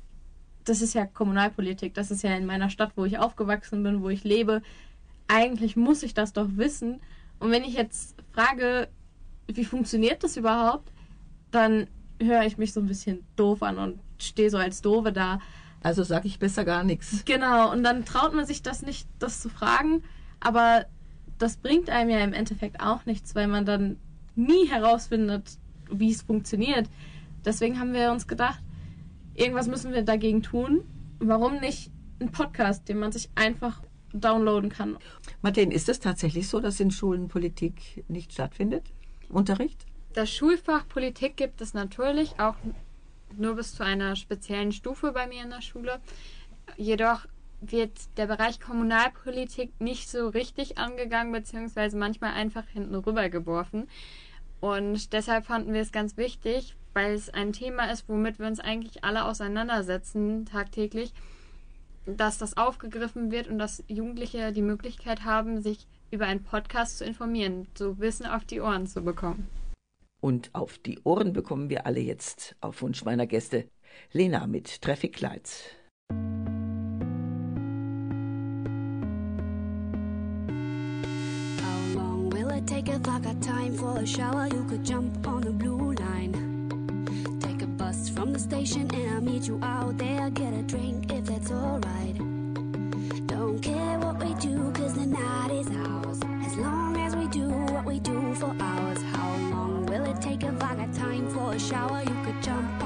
das 0.64 0.80
ist 0.82 0.94
ja 0.94 1.06
Kommunalpolitik, 1.06 1.94
das 1.94 2.10
ist 2.10 2.22
ja 2.22 2.34
in 2.34 2.46
meiner 2.46 2.70
Stadt, 2.70 2.92
wo 2.96 3.04
ich 3.04 3.18
aufgewachsen 3.18 3.82
bin, 3.82 4.02
wo 4.02 4.08
ich 4.08 4.24
lebe. 4.24 4.62
Eigentlich 5.28 5.76
muss 5.76 6.02
ich 6.02 6.14
das 6.14 6.32
doch 6.32 6.48
wissen. 6.56 7.00
Und 7.38 7.50
wenn 7.50 7.64
ich 7.64 7.74
jetzt 7.74 8.17
frage, 8.38 8.88
wie 9.48 9.64
funktioniert 9.64 10.22
das 10.22 10.36
überhaupt, 10.36 10.92
dann 11.50 11.88
höre 12.22 12.44
ich 12.44 12.58
mich 12.58 12.72
so 12.72 12.80
ein 12.80 12.86
bisschen 12.86 13.24
doof 13.36 13.62
an 13.62 13.78
und 13.78 14.00
stehe 14.18 14.50
so 14.50 14.58
als 14.58 14.80
Doofe 14.80 15.12
da. 15.12 15.40
Also 15.82 16.02
sage 16.02 16.28
ich 16.28 16.38
besser 16.38 16.64
gar 16.64 16.84
nichts. 16.84 17.24
Genau, 17.24 17.72
und 17.72 17.82
dann 17.82 18.04
traut 18.04 18.34
man 18.34 18.46
sich 18.46 18.62
das 18.62 18.82
nicht, 18.82 19.08
das 19.18 19.40
zu 19.40 19.48
fragen. 19.48 20.02
Aber 20.40 20.86
das 21.38 21.56
bringt 21.56 21.90
einem 21.90 22.10
ja 22.10 22.18
im 22.18 22.32
Endeffekt 22.32 22.80
auch 22.80 23.06
nichts, 23.06 23.34
weil 23.34 23.48
man 23.48 23.64
dann 23.64 23.96
nie 24.34 24.68
herausfindet, 24.68 25.58
wie 25.90 26.10
es 26.10 26.22
funktioniert. 26.22 26.88
Deswegen 27.44 27.80
haben 27.80 27.92
wir 27.92 28.12
uns 28.12 28.26
gedacht, 28.26 28.62
irgendwas 29.34 29.68
müssen 29.68 29.92
wir 29.92 30.02
dagegen 30.02 30.42
tun. 30.42 30.82
Warum 31.18 31.60
nicht 31.60 31.90
ein 32.20 32.30
Podcast, 32.30 32.88
den 32.88 32.98
man 32.98 33.12
sich 33.12 33.30
einfach 33.34 33.82
downloaden 34.12 34.70
kann? 34.70 34.96
Martin, 35.42 35.70
ist 35.70 35.88
es 35.88 36.00
tatsächlich 36.00 36.48
so, 36.48 36.60
dass 36.60 36.80
in 36.80 36.90
Schulen 36.90 37.28
Politik 37.28 38.04
nicht 38.08 38.32
stattfindet? 38.32 38.84
Unterricht? 39.28 39.86
Das 40.14 40.30
Schulfach 40.30 40.88
Politik 40.88 41.36
gibt 41.36 41.60
es 41.60 41.74
natürlich 41.74 42.40
auch 42.40 42.56
nur 43.36 43.56
bis 43.56 43.74
zu 43.74 43.84
einer 43.84 44.16
speziellen 44.16 44.72
Stufe 44.72 45.12
bei 45.12 45.26
mir 45.26 45.42
in 45.42 45.50
der 45.50 45.62
Schule. 45.62 46.00
Jedoch 46.76 47.26
wird 47.60 48.16
der 48.16 48.26
Bereich 48.26 48.60
Kommunalpolitik 48.60 49.80
nicht 49.80 50.08
so 50.08 50.28
richtig 50.28 50.78
angegangen, 50.78 51.32
beziehungsweise 51.32 51.96
manchmal 51.96 52.32
einfach 52.32 52.66
hinten 52.68 52.94
rüber 52.94 53.28
geworfen. 53.28 53.88
Und 54.60 55.12
deshalb 55.12 55.46
fanden 55.46 55.72
wir 55.72 55.80
es 55.80 55.92
ganz 55.92 56.16
wichtig, 56.16 56.76
weil 56.94 57.14
es 57.14 57.30
ein 57.30 57.52
Thema 57.52 57.90
ist, 57.90 58.08
womit 58.08 58.38
wir 58.38 58.46
uns 58.46 58.60
eigentlich 58.60 59.04
alle 59.04 59.24
auseinandersetzen 59.24 60.46
tagtäglich, 60.46 61.12
dass 62.16 62.38
das 62.38 62.56
aufgegriffen 62.56 63.30
wird 63.30 63.48
und 63.48 63.58
dass 63.58 63.84
Jugendliche 63.88 64.52
die 64.52 64.62
Möglichkeit 64.62 65.24
haben, 65.24 65.60
sich 65.60 65.86
über 66.10 66.26
einen 66.26 66.42
Podcast 66.42 66.98
zu 66.98 67.04
informieren, 67.04 67.66
so 67.76 67.98
Wissen 67.98 68.26
auf 68.26 68.44
die 68.44 68.60
Ohren 68.60 68.86
zu 68.86 69.02
bekommen. 69.02 69.48
Und 70.20 70.50
auf 70.54 70.78
die 70.78 70.98
Ohren 71.04 71.32
bekommen 71.32 71.70
wir 71.70 71.86
alle 71.86 72.00
jetzt 72.00 72.56
auf 72.60 72.82
Wunsch 72.82 73.04
meiner 73.04 73.26
Gäste 73.26 73.68
Lena 74.12 74.46
mit 74.46 74.82
Traffic 74.82 75.20
Lights. 75.20 75.64
How 81.60 81.94
long 81.94 82.32
will 82.32 82.50
it 82.50 82.66
take 82.66 82.88
if 82.88 83.06
I 83.06 83.20
got 83.20 83.40
time 83.42 83.74
for 83.74 83.98
a 83.98 84.06
shower? 84.06 84.46
You 84.46 84.64
could 84.64 84.84
jump 84.84 85.26
on 85.26 85.42
the 85.42 85.52
blue 85.52 85.92
a 85.92 85.94
bus 87.78 88.08
from 88.08 88.32
the 88.32 88.38
station 88.38 88.90
and 88.92 89.14
I'll 89.14 89.20
meet 89.20 89.46
you 89.46 89.58
out 89.62 89.96
there. 89.96 90.28
Get 90.30 90.52
a 90.52 90.62
drink 90.62 91.12
if 91.12 91.24
that's 91.26 91.50
alright. 91.50 92.16
Don't 93.26 93.60
care 93.62 93.98
what 94.00 94.18
we 94.22 94.34
do, 94.34 94.72
cause 94.72 94.94
the 94.94 95.06
night 95.06 95.50
is 95.52 95.68
ours. 95.70 96.20
As 96.44 96.56
long 96.56 96.96
as 96.96 97.14
we 97.14 97.28
do 97.28 97.48
what 97.48 97.84
we 97.84 98.00
do 98.00 98.34
for 98.34 98.52
hours. 98.60 99.00
How 99.14 99.30
long 99.52 99.86
will 99.86 100.04
it 100.04 100.20
take 100.20 100.42
if 100.42 100.62
I 100.62 100.74
got 100.74 100.92
time 100.92 101.28
for 101.30 101.54
a 101.54 101.58
shower? 101.58 102.02
You 102.02 102.16
could 102.24 102.42
jump 102.42 102.77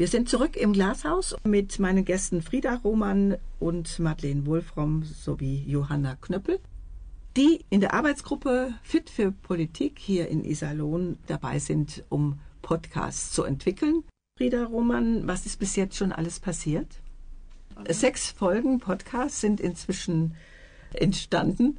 Wir 0.00 0.08
sind 0.08 0.30
zurück 0.30 0.56
im 0.56 0.72
Glashaus 0.72 1.36
mit 1.44 1.78
meinen 1.78 2.06
Gästen 2.06 2.40
Frieda 2.40 2.76
Roman 2.76 3.36
und 3.58 3.98
Madeleine 3.98 4.46
Wolfram 4.46 5.02
sowie 5.02 5.62
Johanna 5.66 6.16
Knöppel, 6.16 6.58
die 7.36 7.66
in 7.68 7.82
der 7.82 7.92
Arbeitsgruppe 7.92 8.72
Fit 8.82 9.10
für 9.10 9.30
Politik 9.30 9.98
hier 9.98 10.28
in 10.28 10.42
Iserlohn 10.42 11.18
dabei 11.26 11.58
sind, 11.58 12.02
um 12.08 12.40
Podcasts 12.62 13.32
zu 13.32 13.44
entwickeln. 13.44 14.02
Frieda 14.38 14.64
Roman, 14.64 15.28
was 15.28 15.44
ist 15.44 15.58
bis 15.58 15.76
jetzt 15.76 15.98
schon 15.98 16.12
alles 16.12 16.40
passiert? 16.40 16.86
Sechs 17.86 18.30
Folgen 18.30 18.78
Podcasts 18.78 19.42
sind 19.42 19.60
inzwischen 19.60 20.34
entstanden. 20.94 21.78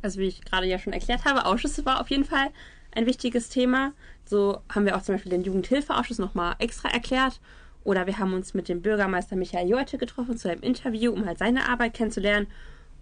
Also 0.00 0.18
wie 0.18 0.28
ich 0.28 0.46
gerade 0.46 0.66
ja 0.66 0.78
schon 0.78 0.94
erklärt 0.94 1.26
habe, 1.26 1.44
Ausschüsse 1.44 1.84
war 1.84 2.00
auf 2.00 2.08
jeden 2.08 2.24
Fall 2.24 2.48
ein 2.92 3.04
wichtiges 3.04 3.50
Thema. 3.50 3.92
So 4.30 4.60
haben 4.68 4.86
wir 4.86 4.96
auch 4.96 5.02
zum 5.02 5.16
Beispiel 5.16 5.30
den 5.32 5.42
Jugendhilfeausschuss 5.42 6.18
nochmal 6.18 6.54
extra 6.60 6.88
erklärt. 6.88 7.40
Oder 7.82 8.06
wir 8.06 8.18
haben 8.18 8.32
uns 8.32 8.54
mit 8.54 8.68
dem 8.68 8.80
Bürgermeister 8.80 9.34
Michael 9.34 9.68
Jolte 9.68 9.98
getroffen 9.98 10.36
zu 10.36 10.48
einem 10.48 10.60
Interview, 10.62 11.12
um 11.12 11.26
halt 11.26 11.38
seine 11.38 11.68
Arbeit 11.68 11.94
kennenzulernen. 11.94 12.46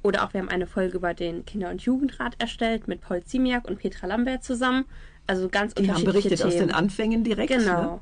Oder 0.02 0.24
auch 0.24 0.32
wir 0.32 0.40
haben 0.40 0.48
eine 0.48 0.66
Folge 0.66 0.96
über 0.96 1.12
den 1.12 1.44
Kinder- 1.44 1.68
und 1.70 1.82
Jugendrat 1.82 2.34
erstellt 2.40 2.88
mit 2.88 3.00
Paul 3.02 3.22
Ziemiak 3.22 3.68
und 3.68 3.78
Petra 3.78 4.06
Lambert 4.06 4.42
zusammen. 4.42 4.86
Also 5.26 5.48
ganz 5.50 5.74
Die 5.74 5.82
haben 5.90 5.96
unterschiedliche 5.98 6.28
berichtet 6.30 6.46
aus 6.46 6.54
Themen. 6.54 6.68
den 6.68 6.74
Anfängen 6.74 7.24
direkt. 7.24 7.48
Genau. 7.50 7.82
Ne? 7.94 8.00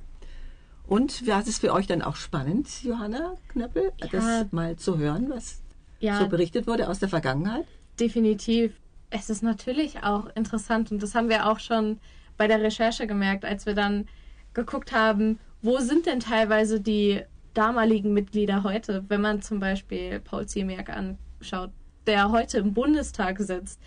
Und 0.86 1.26
war 1.26 1.40
es 1.44 1.58
für 1.58 1.72
euch 1.72 1.88
dann 1.88 2.02
auch 2.02 2.14
spannend, 2.14 2.68
Johanna 2.84 3.34
Knöppel, 3.48 3.90
das 4.12 4.46
mal 4.52 4.76
zu 4.76 4.98
hören, 4.98 5.30
was 5.30 5.60
Ja, 5.98 6.20
so 6.20 6.28
berichtet 6.28 6.68
wurde 6.68 6.88
aus 6.88 7.00
der 7.00 7.08
Vergangenheit? 7.08 7.64
definitiv. 7.98 8.72
Es 9.10 9.30
ist 9.30 9.42
natürlich 9.42 10.02
auch 10.04 10.26
interessant 10.36 10.92
und 10.92 11.02
das 11.02 11.14
haben 11.14 11.28
wir 11.28 11.46
auch 11.48 11.58
schon 11.60 11.98
bei 12.36 12.46
der 12.48 12.62
Recherche 12.62 13.06
gemerkt, 13.06 13.44
als 13.44 13.66
wir 13.66 13.74
dann 13.74 14.06
geguckt 14.54 14.92
haben, 14.92 15.38
wo 15.62 15.78
sind 15.78 16.06
denn 16.06 16.20
teilweise 16.20 16.80
die 16.80 17.22
damaligen 17.54 18.12
Mitglieder 18.12 18.62
heute, 18.62 19.04
wenn 19.08 19.20
man 19.20 19.42
zum 19.42 19.60
Beispiel 19.60 20.20
Paul 20.20 20.46
Ziemiak 20.46 20.90
anschaut, 20.90 21.70
der 22.06 22.30
heute 22.30 22.58
im 22.58 22.74
Bundestag 22.74 23.38
sitzt. 23.40 23.80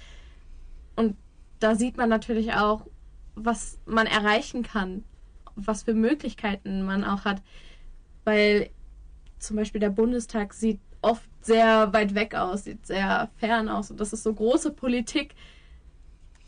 Und 0.96 1.16
da 1.60 1.76
sieht 1.76 1.98
man 1.98 2.10
natürlich 2.10 2.54
auch, 2.54 2.86
was 3.36 3.80
man 3.86 4.08
erreichen 4.08 4.64
kann, 4.64 5.04
was 5.56 5.84
für 5.84 5.94
Möglichkeiten 5.94 6.84
man 6.84 7.04
auch 7.04 7.26
hat, 7.26 7.42
weil 8.26 8.70
zum 9.38 9.56
Beispiel 9.56 9.80
der 9.80 9.90
Bundestag 9.90 10.54
sieht 10.54 10.80
oft 11.02 11.30
sehr 11.42 11.94
weit 11.94 12.16
weg 12.16 12.36
aus, 12.36 12.66
sieht 12.66 12.86
sehr 12.86 13.30
fern 13.38 13.70
aus. 13.70 13.92
Und 13.92 14.00
das 14.00 14.14
ist 14.14 14.24
so 14.24 14.34
große 14.34 14.72
Politik, 14.72 15.36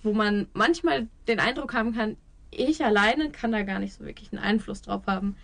wo 0.03 0.13
man 0.13 0.47
manchmal 0.53 1.07
den 1.27 1.39
Eindruck 1.39 1.73
haben 1.73 1.93
kann, 1.93 2.17
ich 2.51 2.83
alleine 2.83 3.29
kann 3.29 3.51
da 3.51 3.63
gar 3.63 3.79
nicht 3.79 3.93
so 3.93 4.05
wirklich 4.05 4.31
einen 4.31 4.43
Einfluss 4.43 4.81
drauf 4.81 5.03
haben. 5.07 5.35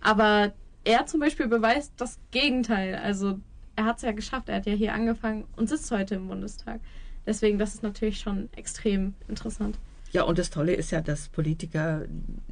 Aber 0.00 0.52
er 0.84 1.06
zum 1.06 1.20
Beispiel 1.20 1.46
beweist 1.46 1.92
das 1.96 2.18
Gegenteil. 2.30 2.96
Also 2.96 3.38
er 3.76 3.84
hat 3.84 3.96
es 3.96 4.02
ja 4.02 4.12
geschafft, 4.12 4.48
er 4.48 4.56
hat 4.56 4.66
ja 4.66 4.72
hier 4.72 4.94
angefangen 4.94 5.44
und 5.56 5.68
sitzt 5.68 5.90
heute 5.90 6.14
im 6.14 6.28
Bundestag. 6.28 6.80
Deswegen, 7.26 7.58
das 7.58 7.74
ist 7.74 7.82
natürlich 7.82 8.20
schon 8.20 8.48
extrem 8.54 9.14
interessant. 9.28 9.78
Ja, 10.12 10.22
und 10.22 10.38
das 10.38 10.50
Tolle 10.50 10.74
ist 10.74 10.92
ja, 10.92 11.00
dass 11.00 11.28
Politiker, 11.28 12.04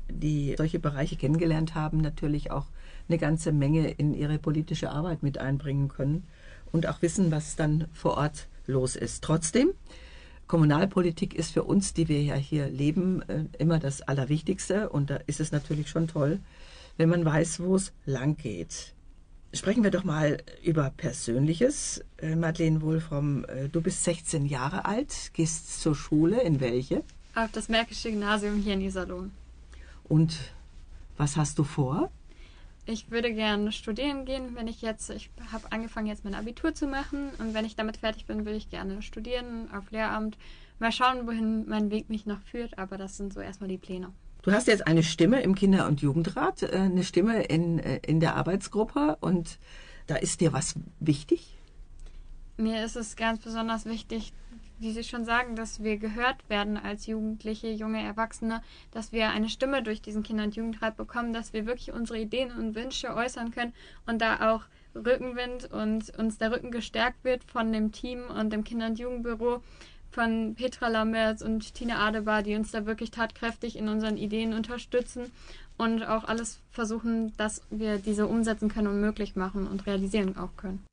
die 0.09 0.55
solche 0.57 0.81
Bereiche 0.81 1.17
kennengelernt 1.17 1.75
haben, 1.75 1.99
natürlich 1.99 2.51
auch 2.51 2.67
eine 3.09 3.19
ganze 3.19 3.53
Menge 3.53 3.91
in 3.91 4.15
ihre 4.15 4.39
politische 4.39 4.91
Arbeit 4.91 5.23
mit 5.23 5.39
einbringen 5.39 5.89
können 5.89 6.25
und 6.73 6.89
auch 6.89 7.03
wissen, 7.03 7.31
was 7.31 7.55
dann 7.55 7.87
vor 7.93 8.17
Ort 8.17 8.49
los 8.67 8.97
ist. 8.97 9.23
Trotzdem, 9.23 9.73
Kommunalpolitik 10.53 11.33
ist 11.33 11.55
für 11.55 11.63
uns, 11.63 11.95
die 11.95 12.09
wir 12.09 12.23
ja 12.23 12.35
hier 12.35 12.69
leben, 12.69 13.23
äh, 13.23 13.45
immer 13.57 13.79
das 13.79 14.03
Allerwichtigste 14.03 14.91
und 14.91 15.09
da 15.09 15.17
ist 15.27 15.41
es 15.41 15.51
natürlich 15.51 15.89
schon 15.89 16.09
toll, 16.09 16.41
wenn 16.99 17.09
man 17.09 17.25
weiß, 17.25 17.61
wo 17.61 17.75
es 17.75 17.91
lang 18.05 18.37
geht. 18.37 18.93
Sprechen 19.55 19.83
wir 19.83 19.91
doch 19.91 20.05
mal 20.05 20.43
über 20.63 20.91
Persönliches. 20.95 22.05
Äh, 22.19 22.37
Madeleine 22.37 22.83
Wolfram, 22.83 23.47
äh, 23.47 23.71
du 23.71 23.81
bist 23.81 24.05
16 24.05 24.45
Jahre 24.45 24.85
alt, 24.85 25.31
gehst 25.33 25.81
zur 25.81 25.95
Schule. 25.95 26.43
In 26.43 26.61
welche? 26.61 27.03
Auf 27.35 27.51
das 27.53 27.71
Märkische 27.71 28.11
Gymnasium 28.11 28.61
hier 28.61 28.75
in 28.75 28.83
Iserlohn. 28.83 29.31
Und 30.05 30.37
was 31.17 31.39
hast 31.39 31.59
du 31.59 31.65
vor? 31.65 32.11
Ich 32.85 33.11
würde 33.11 33.33
gerne 33.33 33.71
studieren 33.71 34.25
gehen, 34.25 34.57
wenn 34.57 34.67
ich 34.67 34.83
jetzt, 34.83 35.09
ich 35.11 35.31
habe 35.53 35.71
angefangen 35.71 36.09
jetzt 36.09 36.25
mein 36.25 36.35
Abitur 36.35 36.75
zu 36.75 36.89
machen 36.89 37.31
und 37.39 37.55
wenn 37.55 37.65
ich 37.65 37.77
damit 37.77 37.99
fertig 37.99 38.27
bin, 38.27 38.45
will 38.45 38.55
ich 38.55 38.71
gerne 38.71 39.03
studieren 39.03 39.71
auf 39.73 39.91
Lehramt. 39.93 40.37
Mal 40.81 40.91
schauen, 40.91 41.29
wohin 41.29 41.69
mein 41.69 41.93
Weg 41.93 42.11
mich 42.11 42.27
noch 42.27 42.41
führt, 42.41 42.77
aber 42.79 42.99
das 42.99 43.17
sind 43.17 43.33
so 43.33 43.41
erstmal 43.41 43.69
die 43.69 43.79
Pläne. 43.79 44.13
Du 44.43 44.51
hast 44.51 44.67
jetzt 44.67 44.85
eine 44.89 45.05
Stimme 45.05 45.41
im 45.43 45.55
Kinder- 45.55 45.87
und 45.87 46.03
Jugendrat, 46.03 46.65
äh, 46.65 46.73
eine 46.73 47.05
Stimme 47.05 47.45
in, 47.45 47.79
äh, 47.79 48.01
in 48.05 48.19
der 48.19 48.35
Arbeitsgruppe 48.35 49.17
und 49.21 49.61
da 50.09 50.17
ist 50.17 50.41
dir 50.41 50.53
was 50.53 50.75
wichtig? 50.99 51.57
Mir 52.57 52.85
ist 52.85 52.97
es 52.97 53.15
ganz 53.15 53.41
besonders 53.41 53.87
wichtig, 53.87 54.33
wie 54.83 54.91
Sie 54.91 55.05
schon 55.05 55.25
sagen, 55.25 55.55
dass 55.55 55.83
wir 55.83 55.97
gehört 55.97 56.49
werden 56.49 56.77
als 56.77 57.07
Jugendliche, 57.07 57.69
junge 57.71 58.03
Erwachsene, 58.03 58.63
dass 58.91 59.13
wir 59.13 59.31
eine 59.31 59.49
Stimme 59.49 59.83
durch 59.83 60.03
diesen 60.03 60.25
Kinder- 60.25 60.43
und 60.43 60.57
Jugendrat 60.57 60.97
bekommen, 60.97 61.33
dass 61.33 61.53
wir 61.53 61.67
wirklich 61.67 61.93
unsere 61.93 62.19
Ideen 62.19 62.51
und 62.51 62.75
Wünsche 62.75 63.15
äußern 63.15 63.53
können 63.53 63.73
und 64.07 64.21
da 64.21 64.53
auch 64.53 64.65
Rückenwind 64.95 65.71
und 65.73 66.19
uns 66.19 66.39
der 66.39 66.53
Rücken 66.53 66.73
gestärkt 66.73 67.23
wird 67.23 67.45
von 67.45 67.73
dem 67.73 67.93
Team 67.93 68.25
und 68.29 68.53
dem 68.53 68.65
Kinder- 68.65 68.87
und 68.87 68.99
Jugendbüro 68.99 69.63
von 70.11 70.55
Petra 70.57 70.89
Lamberts 70.89 71.43
und 71.43 71.75
Tina 71.75 72.07
Adebar, 72.07 72.43
die 72.43 72.57
uns 72.57 72.73
da 72.73 72.85
wirklich 72.85 73.13
tatkräftig 73.13 73.77
in 73.77 73.89
unseren 73.89 74.17
Ideen 74.17 74.53
unterstützen 74.53 75.31
und 75.79 76.03
auch 76.03 76.25
alles 76.25 76.61
versuchen, 76.71 77.33
dass 77.37 77.63
wir 77.71 77.99
diese 77.99 78.27
umsetzen 78.27 78.69
können 78.69 78.89
und 78.89 79.01
möglich 79.01 79.37
machen 79.37 79.69
und 79.69 79.87
realisieren 79.87 80.37
auch 80.37 80.55
können. 80.57 80.85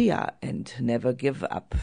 Shia 0.00 0.32
and 0.42 0.80
Never 0.80 1.12
Give 1.12 1.50
Up. 1.50 1.74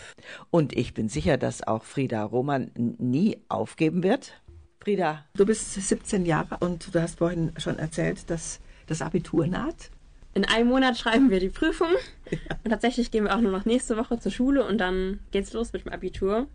Und 0.49 0.73
ich 0.73 0.95
bin 0.95 1.07
sicher, 1.07 1.37
dass 1.37 1.61
auch 1.61 1.83
Frieda 1.83 2.23
Roman 2.23 2.71
nie 2.75 3.37
aufgeben 3.47 4.01
wird. 4.01 4.41
Frieda, 4.79 5.23
Du 5.35 5.45
bist 5.45 5.73
17 5.75 6.25
Jahre 6.25 6.57
und 6.59 6.95
du 6.95 6.99
hast 6.99 7.19
vorhin 7.19 7.51
schon 7.59 7.77
erzählt, 7.77 8.27
dass 8.31 8.59
das 8.87 9.03
Abitur 9.03 9.45
naht. 9.45 9.91
In 10.33 10.45
einem 10.45 10.67
Monat 10.69 10.97
schreiben 10.97 11.29
wir 11.29 11.39
die 11.39 11.49
Prüfung. 11.49 11.89
Und 12.63 12.69
tatsächlich 12.69 13.11
gehen 13.11 13.23
wir 13.23 13.35
auch 13.35 13.41
nur 13.41 13.51
noch 13.51 13.65
nächste 13.65 13.97
Woche 13.97 14.19
zur 14.19 14.31
Schule 14.31 14.65
und 14.67 14.77
dann 14.77 15.19
geht's 15.31 15.53
los 15.53 15.73
mit 15.73 15.85
dem 15.85 15.91
Abitur. 15.91 16.47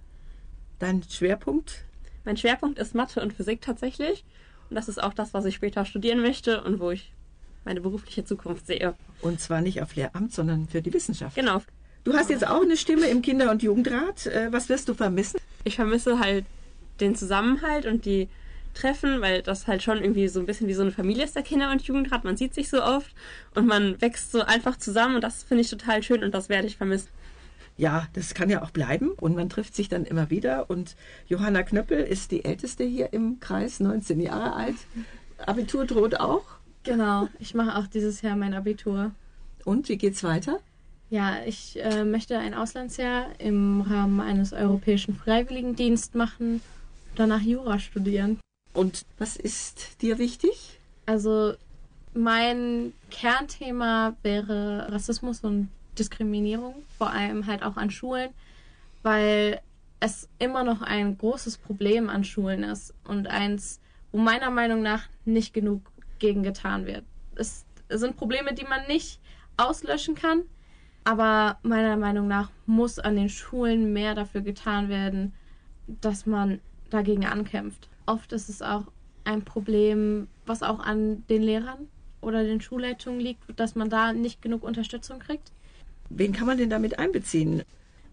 Dein 0.79 1.03
Schwerpunkt? 1.03 1.85
Mein 2.25 2.37
Schwerpunkt 2.37 2.79
ist 2.79 2.95
Mathe 2.95 3.21
und 3.21 3.33
Physik 3.33 3.61
tatsächlich. 3.61 4.25
Und 4.69 4.77
das 4.77 4.89
ist 4.89 5.03
auch 5.03 5.15
das, 5.15 5.35
was 5.35 5.47
ich 5.47 5.55
später 5.55 5.85
studieren 5.85 6.21
möchte 6.21 6.63
und 6.63 6.79
wo 6.79 6.91
ich 6.91 7.13
meine 7.65 7.81
berufliche 7.81 8.25
Zukunft 8.25 8.67
sehe. 8.67 8.95
Und 9.21 9.41
zwar 9.41 9.61
nicht 9.61 9.83
auf 9.83 9.95
Lehramt, 9.95 10.33
sondern 10.33 10.69
für 10.69 10.83
die 10.83 10.93
Wissenschaft. 10.93 11.37
Genau. 11.37 11.63
Du 12.05 12.15
hast 12.15 12.31
jetzt 12.31 12.47
auch 12.47 12.63
eine 12.63 12.77
Stimme 12.77 13.07
im 13.07 13.23
Kinder- 13.23 13.51
und 13.51 13.63
Jugendrat. 13.63 14.27
Äh, 14.27 14.53
Was 14.53 14.69
wirst 14.69 14.89
du 14.89 14.95
vermissen? 14.95 15.39
Ich 15.65 15.77
vermisse 15.77 16.19
halt 16.19 16.45
den 17.01 17.15
Zusammenhalt 17.15 17.87
und 17.87 18.05
die 18.05 18.29
Treffen, 18.75 19.21
weil 19.21 19.43
das 19.43 19.67
halt 19.67 19.83
schon 19.83 19.99
irgendwie 19.99 20.29
so 20.29 20.41
ein 20.41 20.47
bisschen 20.47 20.67
wie 20.67 20.75
so 20.75 20.83
eine 20.83 20.93
Familie 20.93 21.25
ist, 21.25 21.37
der 21.37 21.43
Kinder- 21.43 21.71
und 21.71 21.83
Jugendrat. 21.83 22.25
Man 22.25 22.37
sieht 22.37 22.55
sich 22.55 22.69
so 22.71 22.83
oft 22.83 23.15
und 23.55 23.67
man 23.67 24.01
wächst 24.01 24.33
so 24.33 24.41
einfach 24.41 24.77
zusammen 24.79 25.17
und 25.17 25.21
das 25.25 25.43
finde 25.43 25.61
ich 25.61 25.71
total 25.71 26.03
schön 26.03 26.25
und 26.25 26.35
das 26.35 26.49
werde 26.49 26.67
ich 26.67 26.77
vermissen. 26.77 27.09
Ja, 27.77 28.07
das 28.13 28.35
kann 28.35 28.51
ja 28.51 28.63
auch 28.63 28.71
bleiben 28.71 29.11
und 29.13 29.35
man 29.35 29.49
trifft 29.49 29.75
sich 29.75 29.89
dann 29.89 30.05
immer 30.05 30.31
wieder. 30.31 30.69
Und 30.71 30.97
Johanna 31.29 31.63
Knöppel 31.63 32.01
ist 32.01 32.31
die 32.31 32.45
Älteste 32.45 32.85
hier 32.85 33.13
im 33.13 33.41
Kreis, 33.41 33.81
19 33.81 34.21
Jahre 34.21 34.55
alt. 34.55 34.77
Abitur 35.39 35.87
droht 35.87 36.21
auch. 36.21 36.45
Genau, 36.85 37.29
ich 37.39 37.55
mache 37.55 37.79
auch 37.79 37.87
dieses 37.87 38.23
Jahr 38.23 38.37
mein 38.37 38.55
Abitur. 38.55 39.13
Und 39.65 39.89
wie 39.89 39.97
geht's 39.97 40.25
weiter? 40.25 40.59
Ja, 41.11 41.37
ich 41.45 41.79
äh, 41.83 42.05
möchte 42.05 42.39
ein 42.39 42.55
Auslandsjahr 42.55 43.39
im 43.39 43.83
Rahmen 43.83 44.21
eines 44.21 44.53
europäischen 44.53 45.15
Freiwilligendienst 45.15 46.15
machen, 46.15 46.63
danach 47.15 47.43
Jura 47.43 47.79
studieren. 47.79 48.39
Und 48.73 49.05
was 49.19 49.37
ist 49.37 50.01
dir 50.03 50.19
wichtig? 50.19 50.81
Also 51.07 51.53
mein 52.15 52.93
Kernthema 53.11 54.17
wäre 54.23 54.91
Rassismus 54.91 55.41
und 55.41 55.69
Diskriminierung, 55.99 56.75
vor 56.97 57.11
allem 57.11 57.47
halt 57.47 57.63
auch 57.63 57.77
an 57.77 57.91
Schulen, 57.91 58.31
weil 59.03 59.61
es 60.01 60.29
immer 60.39 60.65
noch 60.65 60.83
ein 60.83 61.17
großes 61.19 61.59
Problem 61.59 62.09
an 62.09 62.25
Schulen 62.25 62.65
ist 62.65 62.95
und 63.05 63.27
eins, 63.27 63.81
wo 64.11 64.19
meiner 64.19 64.51
Meinung 64.51 64.83
nach 64.83 65.05
nicht 65.25 65.55
genug 65.55 65.92
gegen 66.23 66.43
getan 66.43 66.87
wird. 66.87 67.05
Es 67.35 67.67
sind 67.91 68.17
Probleme, 68.17 68.55
die 68.55 68.65
man 68.65 68.87
nicht 68.87 69.21
auslöschen 69.59 70.15
kann, 70.15 70.45
aber 71.05 71.59
meiner 71.63 71.97
Meinung 71.97 72.29
nach 72.29 72.51
muss 72.65 72.99
an 72.99 73.17
den 73.17 73.29
Schulen 73.29 73.93
mehr 73.93 74.15
dafür 74.15 74.41
getan 74.41 74.89
werden, 74.89 75.35
dass 76.01 76.25
man 76.25 76.61
dagegen 76.91 77.27
ankämpft. 77.27 77.89
Oft 78.07 78.33
ist 78.33 78.49
es 78.49 78.63
auch 78.63 78.85
ein 79.25 79.43
Problem, 79.43 80.29
was 80.47 80.63
auch 80.63 80.79
an 80.79 81.27
den 81.29 81.43
Lehrern 81.43 81.89
oder 82.21 82.45
den 82.45 82.61
Schulleitungen 82.61 83.21
liegt, 83.21 83.43
dass 83.59 83.75
man 83.75 83.91
da 83.91 84.13
nicht 84.13 84.41
genug 84.41 84.63
Unterstützung 84.63 85.19
kriegt. 85.19 85.51
Wen 86.09 86.33
kann 86.33 86.47
man 86.47 86.57
denn 86.57 86.71
damit 86.71 87.01
einbeziehen? 87.01 87.65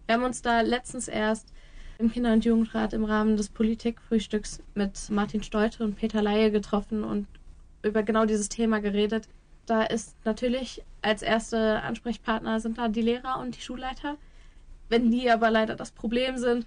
Wir 0.06 0.16
haben 0.16 0.24
uns 0.24 0.42
da 0.42 0.62
letztens 0.62 1.06
erst 1.06 1.52
im 1.98 2.10
Kinder- 2.10 2.32
und 2.32 2.44
Jugendrat 2.44 2.92
im 2.92 3.04
Rahmen 3.04 3.36
des 3.36 3.50
Politikfrühstücks 3.50 4.60
mit 4.74 5.10
Martin 5.10 5.44
Stolte 5.44 5.84
und 5.84 5.94
Peter 5.94 6.22
Laie 6.22 6.50
getroffen 6.50 7.04
und 7.04 7.26
über 7.82 8.02
genau 8.02 8.24
dieses 8.26 8.48
Thema 8.48 8.80
geredet. 8.80 9.28
Da 9.66 9.82
ist 9.82 10.16
natürlich 10.24 10.82
als 11.02 11.22
erste 11.22 11.82
Ansprechpartner 11.82 12.60
sind 12.60 12.78
da 12.78 12.88
die 12.88 13.02
Lehrer 13.02 13.38
und 13.38 13.56
die 13.56 13.60
Schulleiter. 13.60 14.16
Wenn 14.88 15.10
die 15.10 15.30
aber 15.30 15.50
leider 15.50 15.76
das 15.76 15.92
Problem 15.92 16.38
sind, 16.38 16.66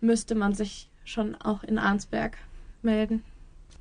müsste 0.00 0.34
man 0.34 0.54
sich 0.54 0.88
schon 1.04 1.34
auch 1.34 1.64
in 1.64 1.78
Arnsberg 1.78 2.38
melden. 2.82 3.24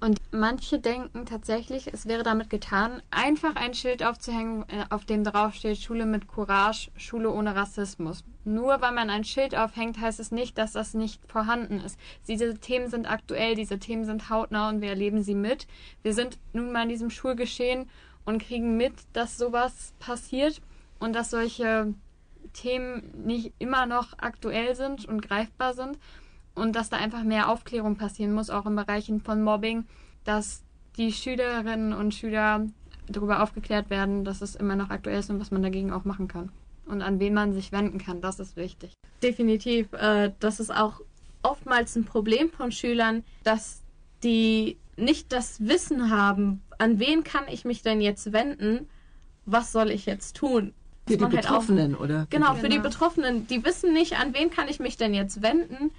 Und 0.02 0.20
manche 0.32 0.80
denken 0.80 1.28
tatsächlich, 1.28 1.94
es 1.94 2.08
wäre 2.08 2.24
damit 2.24 2.50
getan, 2.50 3.04
einfach 3.12 3.56
ein 3.56 3.76
Schild 3.76 4.04
aufzuhängen, 4.04 4.66
äh, 4.68 4.86
auf 4.90 5.06
dem 5.06 5.24
draufsteht 5.24 5.78
Schule 5.78 6.08
mit 6.08 6.28
Courage, 6.28 6.90
Schule 6.98 7.30
ohne 7.30 7.56
Rassismus. 7.56 8.24
Nur 8.44 8.82
weil 8.82 8.94
man 8.94 9.12
ein 9.12 9.24
Schild 9.24 9.56
aufhängt, 9.56 10.00
heißt 10.00 10.20
es 10.20 10.32
nicht, 10.32 10.58
dass 10.58 10.72
das 10.72 10.96
nicht 10.96 11.22
vorhanden 11.28 11.80
ist. 11.80 12.00
Diese 12.28 12.56
Themen 12.58 12.90
sind 12.90 13.06
aktuell, 13.06 13.54
diese 13.54 13.78
Themen 13.78 14.04
sind 14.06 14.32
hautnah 14.32 14.70
und 14.70 14.82
wir 14.82 14.90
erleben 14.90 15.22
sie 15.22 15.36
mit. 15.36 15.68
Wir 16.02 16.16
sind 16.16 16.40
nun 16.52 16.72
mal 16.72 16.84
in 16.84 16.90
diesem 16.90 17.12
Schulgeschehen 17.12 17.88
und 18.26 18.42
kriegen 18.42 18.78
mit, 18.78 18.94
dass 19.14 19.38
sowas 19.38 19.94
passiert 20.00 20.62
und 20.98 21.14
dass 21.14 21.30
solche 21.30 21.94
Themen 22.54 23.04
nicht 23.24 23.54
immer 23.60 23.86
noch 23.86 24.14
aktuell 24.18 24.74
sind 24.74 25.06
und 25.06 25.22
greifbar 25.22 25.76
sind 25.76 26.00
und 26.56 26.76
dass 26.76 26.90
da 26.90 26.98
einfach 26.98 27.24
mehr 27.24 27.50
Aufklärung 27.50 27.96
passieren 27.96 28.34
muss, 28.34 28.50
auch 28.50 28.66
in 28.66 28.76
Bereichen 28.76 29.22
von 29.22 29.42
Mobbing, 29.44 29.86
dass 30.24 30.64
die 30.98 31.12
Schülerinnen 31.14 31.94
und 31.94 32.14
Schüler 32.14 32.66
darüber 33.08 33.42
aufgeklärt 33.42 33.90
werden, 33.90 34.24
dass 34.24 34.42
es 34.42 34.56
immer 34.56 34.76
noch 34.76 34.90
aktuell 34.90 35.20
ist 35.20 35.30
und 35.30 35.40
was 35.40 35.52
man 35.52 35.64
dagegen 35.64 35.92
auch 35.92 36.06
machen 36.06 36.28
kann. 36.28 36.52
Und 36.86 37.02
an 37.02 37.20
wen 37.20 37.34
man 37.34 37.54
sich 37.54 37.72
wenden 37.72 37.98
kann, 38.00 38.22
das 38.22 38.40
ist 38.40 38.56
wichtig. 38.58 38.94
Definitiv. 39.24 39.92
Äh, 39.94 40.32
das 40.40 40.60
ist 40.60 40.74
auch 40.76 41.02
oftmals 41.44 41.96
ein 41.96 42.06
Problem 42.06 42.50
von 42.52 42.72
Schülern, 42.72 43.24
dass 43.44 43.82
die 44.24 44.78
nicht 44.98 45.32
das 45.32 45.66
Wissen 45.66 46.10
haben, 46.12 46.62
an 46.78 47.00
wen 47.00 47.24
kann 47.24 47.46
ich 47.50 47.66
mich 47.66 47.82
denn 47.82 48.02
jetzt 48.02 48.34
wenden, 48.34 48.88
was 49.46 49.72
soll 49.72 49.90
ich 49.90 50.06
jetzt 50.06 50.36
tun. 50.36 50.74
Für 51.08 51.18
die 51.18 51.24
man 51.24 51.32
halt 51.32 51.46
auch- 51.46 51.50
Betroffenen, 51.50 51.96
oder? 51.96 52.28
Genau, 52.30 52.54
für 52.56 52.70
die 52.70 52.76
Genau. 52.78 52.84
Betroffenen. 52.90 53.48
Die 53.48 53.66
wissen 53.66 53.94
nicht, 53.94 54.20
an 54.20 54.34
wen 54.34 54.52
kann 54.52 54.68
ich 54.68 54.80
mich 54.80 54.98
denn 54.98 55.14
jetzt 55.14 55.42
wenden. 55.42 55.92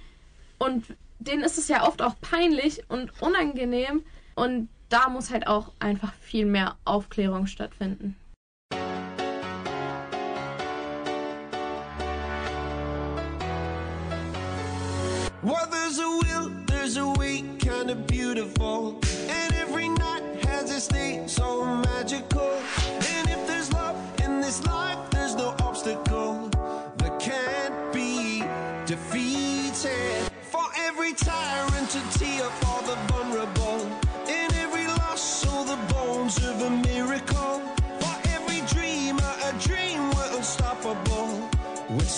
Und 0.57 0.85
denen 1.19 1.43
ist 1.43 1.57
es 1.57 1.67
ja 1.67 1.87
oft 1.87 2.01
auch 2.01 2.15
peinlich 2.21 2.89
und 2.89 3.11
unangenehm. 3.21 4.03
Und 4.35 4.69
da 4.89 5.09
muss 5.09 5.31
halt 5.31 5.47
auch 5.47 5.71
einfach 5.79 6.13
viel 6.13 6.45
mehr 6.45 6.77
Aufklärung 6.85 7.47
stattfinden. 7.47 8.15
Well, 15.41 15.67
there's 15.69 15.99
a 15.99 16.07
will, 16.07 16.51
there's 16.67 16.95
a 16.95 17.05
way, 17.19 17.43
kinda 17.59 17.95
beautiful. 17.95 19.02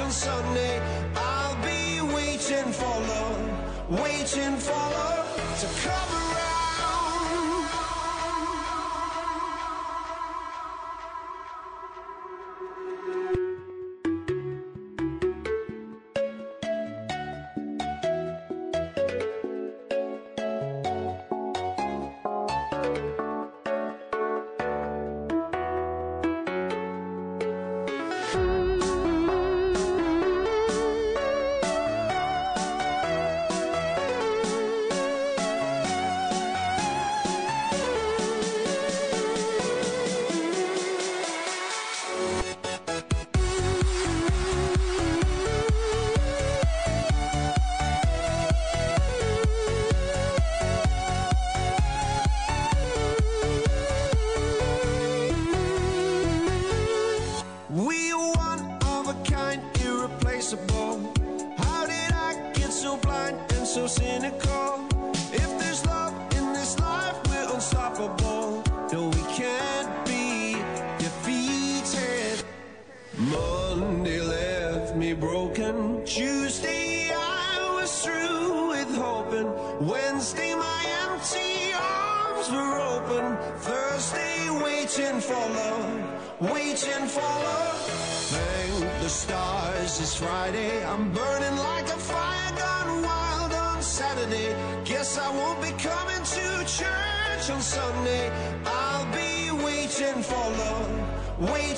on 0.00 0.10
Sunday. 0.10 0.80
I'll 1.14 1.56
be 1.62 2.00
waiting 2.14 2.72
for 2.72 2.84
love, 2.84 4.00
waiting 4.00 4.56
for 4.56 4.72
love 4.72 5.58
to 5.60 5.88
come 5.88 6.25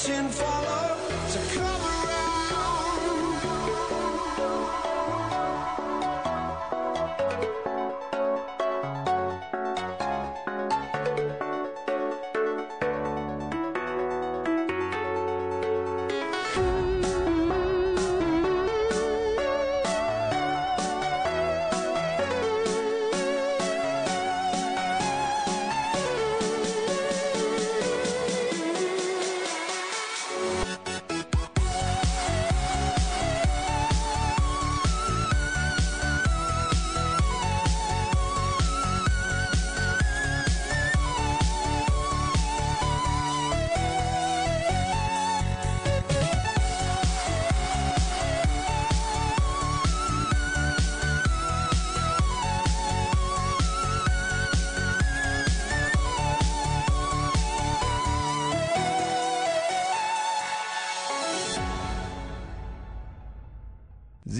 love, 0.08 0.16
waiting 0.16 0.30
for 0.30 0.47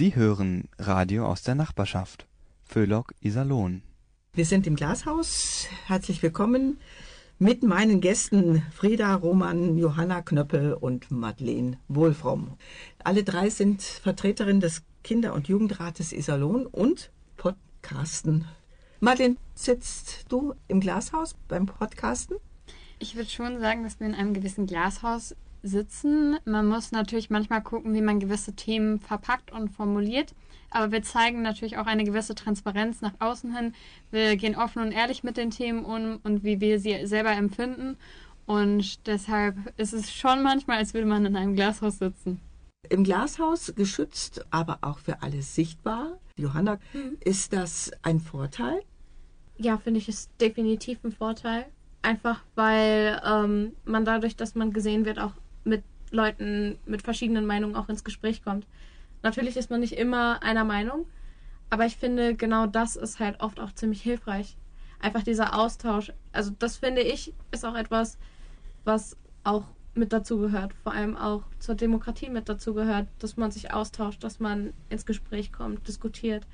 Sie 0.09 0.15
hören 0.15 0.67
Radio 0.79 1.27
aus 1.27 1.43
der 1.43 1.53
Nachbarschaft. 1.53 2.25
Föhlock 2.63 3.13
Iserlohn. 3.21 3.83
Wir 4.33 4.45
sind 4.45 4.65
im 4.65 4.75
Glashaus. 4.75 5.67
Herzlich 5.85 6.23
willkommen 6.23 6.79
mit 7.37 7.61
meinen 7.61 8.01
Gästen 8.01 8.63
Frieda 8.73 9.13
Roman, 9.13 9.77
Johanna 9.77 10.23
Knöppel 10.23 10.73
und 10.73 11.11
Madeleine 11.11 11.77
Wohlfromm. 11.89 12.55
Alle 13.03 13.23
drei 13.23 13.51
sind 13.51 13.83
Vertreterinnen 13.83 14.61
des 14.61 14.81
Kinder- 15.03 15.35
und 15.35 15.47
Jugendrates 15.47 16.11
Iserlohn 16.11 16.65
und 16.65 17.11
Podcasten. 17.37 18.45
Madeleine, 18.99 19.35
sitzt 19.53 20.25
du 20.29 20.55
im 20.67 20.79
Glashaus 20.79 21.35
beim 21.47 21.67
Podcasten? 21.67 22.37
Ich 22.97 23.15
würde 23.15 23.29
schon 23.29 23.59
sagen, 23.59 23.83
dass 23.83 23.99
wir 23.99 24.07
in 24.07 24.15
einem 24.15 24.33
gewissen 24.33 24.65
Glashaus 24.65 25.35
sitzen. 25.63 26.37
Man 26.45 26.67
muss 26.67 26.91
natürlich 26.91 27.29
manchmal 27.29 27.61
gucken, 27.61 27.93
wie 27.93 28.01
man 28.01 28.19
gewisse 28.19 28.53
Themen 28.53 28.99
verpackt 28.99 29.51
und 29.51 29.69
formuliert. 29.69 30.33
Aber 30.71 30.91
wir 30.91 31.01
zeigen 31.01 31.41
natürlich 31.41 31.77
auch 31.77 31.87
eine 31.87 32.03
gewisse 32.03 32.35
Transparenz 32.35 33.01
nach 33.01 33.13
außen 33.19 33.55
hin. 33.55 33.73
Wir 34.11 34.35
gehen 34.35 34.55
offen 34.55 34.81
und 34.81 34.91
ehrlich 34.91 35.23
mit 35.23 35.37
den 35.37 35.49
Themen 35.49 35.83
um 35.83 36.19
und 36.23 36.43
wie 36.43 36.61
wir 36.61 36.79
sie 36.79 37.05
selber 37.07 37.31
empfinden. 37.31 37.97
Und 38.45 39.07
deshalb 39.07 39.55
ist 39.77 39.93
es 39.93 40.11
schon 40.11 40.41
manchmal, 40.41 40.77
als 40.77 40.93
würde 40.93 41.07
man 41.07 41.25
in 41.25 41.35
einem 41.35 41.55
Glashaus 41.55 41.99
sitzen. 41.99 42.39
Im 42.89 43.03
Glashaus 43.03 43.73
geschützt, 43.75 44.45
aber 44.51 44.79
auch 44.81 44.99
für 44.99 45.21
alle 45.21 45.41
sichtbar. 45.41 46.17
Johanna, 46.37 46.79
ist 47.23 47.53
das 47.53 47.91
ein 48.01 48.19
Vorteil? 48.19 48.81
Ja, 49.57 49.77
finde 49.77 49.99
ich, 49.99 50.07
ist 50.07 50.31
definitiv 50.39 51.03
ein 51.03 51.11
Vorteil. 51.11 51.65
Einfach 52.01 52.41
weil 52.55 53.21
ähm, 53.25 53.73
man 53.83 54.05
dadurch, 54.05 54.35
dass 54.35 54.55
man 54.55 54.71
gesehen 54.71 55.03
wird, 55.05 55.19
auch 55.19 55.33
mit 55.63 55.83
Leuten 56.11 56.79
mit 56.85 57.01
verschiedenen 57.01 57.45
Meinungen 57.45 57.75
auch 57.75 57.89
ins 57.89 58.03
Gespräch 58.03 58.43
kommt. 58.43 58.65
Natürlich 59.21 59.57
ist 59.57 59.69
man 59.69 59.81
nicht 59.81 59.93
immer 59.93 60.41
einer 60.43 60.63
Meinung, 60.63 61.05
aber 61.69 61.85
ich 61.85 61.97
finde, 61.97 62.35
genau 62.35 62.65
das 62.65 62.95
ist 62.95 63.19
halt 63.19 63.41
oft 63.41 63.59
auch 63.59 63.71
ziemlich 63.73 64.01
hilfreich. 64.01 64.57
Einfach 64.99 65.23
dieser 65.23 65.57
Austausch. 65.57 66.11
Also 66.31 66.51
das 66.57 66.77
finde 66.77 67.01
ich, 67.01 67.33
ist 67.51 67.65
auch 67.65 67.75
etwas, 67.75 68.17
was 68.85 69.17
auch 69.43 69.65
mit 69.93 70.13
dazu 70.13 70.39
gehört. 70.39 70.73
Vor 70.73 70.93
allem 70.93 71.15
auch 71.15 71.43
zur 71.59 71.75
Demokratie 71.75 72.29
mit 72.29 72.49
dazu 72.49 72.73
gehört, 72.73 73.07
dass 73.19 73.37
man 73.37 73.51
sich 73.51 73.73
austauscht, 73.73 74.23
dass 74.23 74.39
man 74.39 74.73
ins 74.89 75.05
Gespräch 75.05 75.51
kommt, 75.51 75.87
diskutiert. 75.87 76.47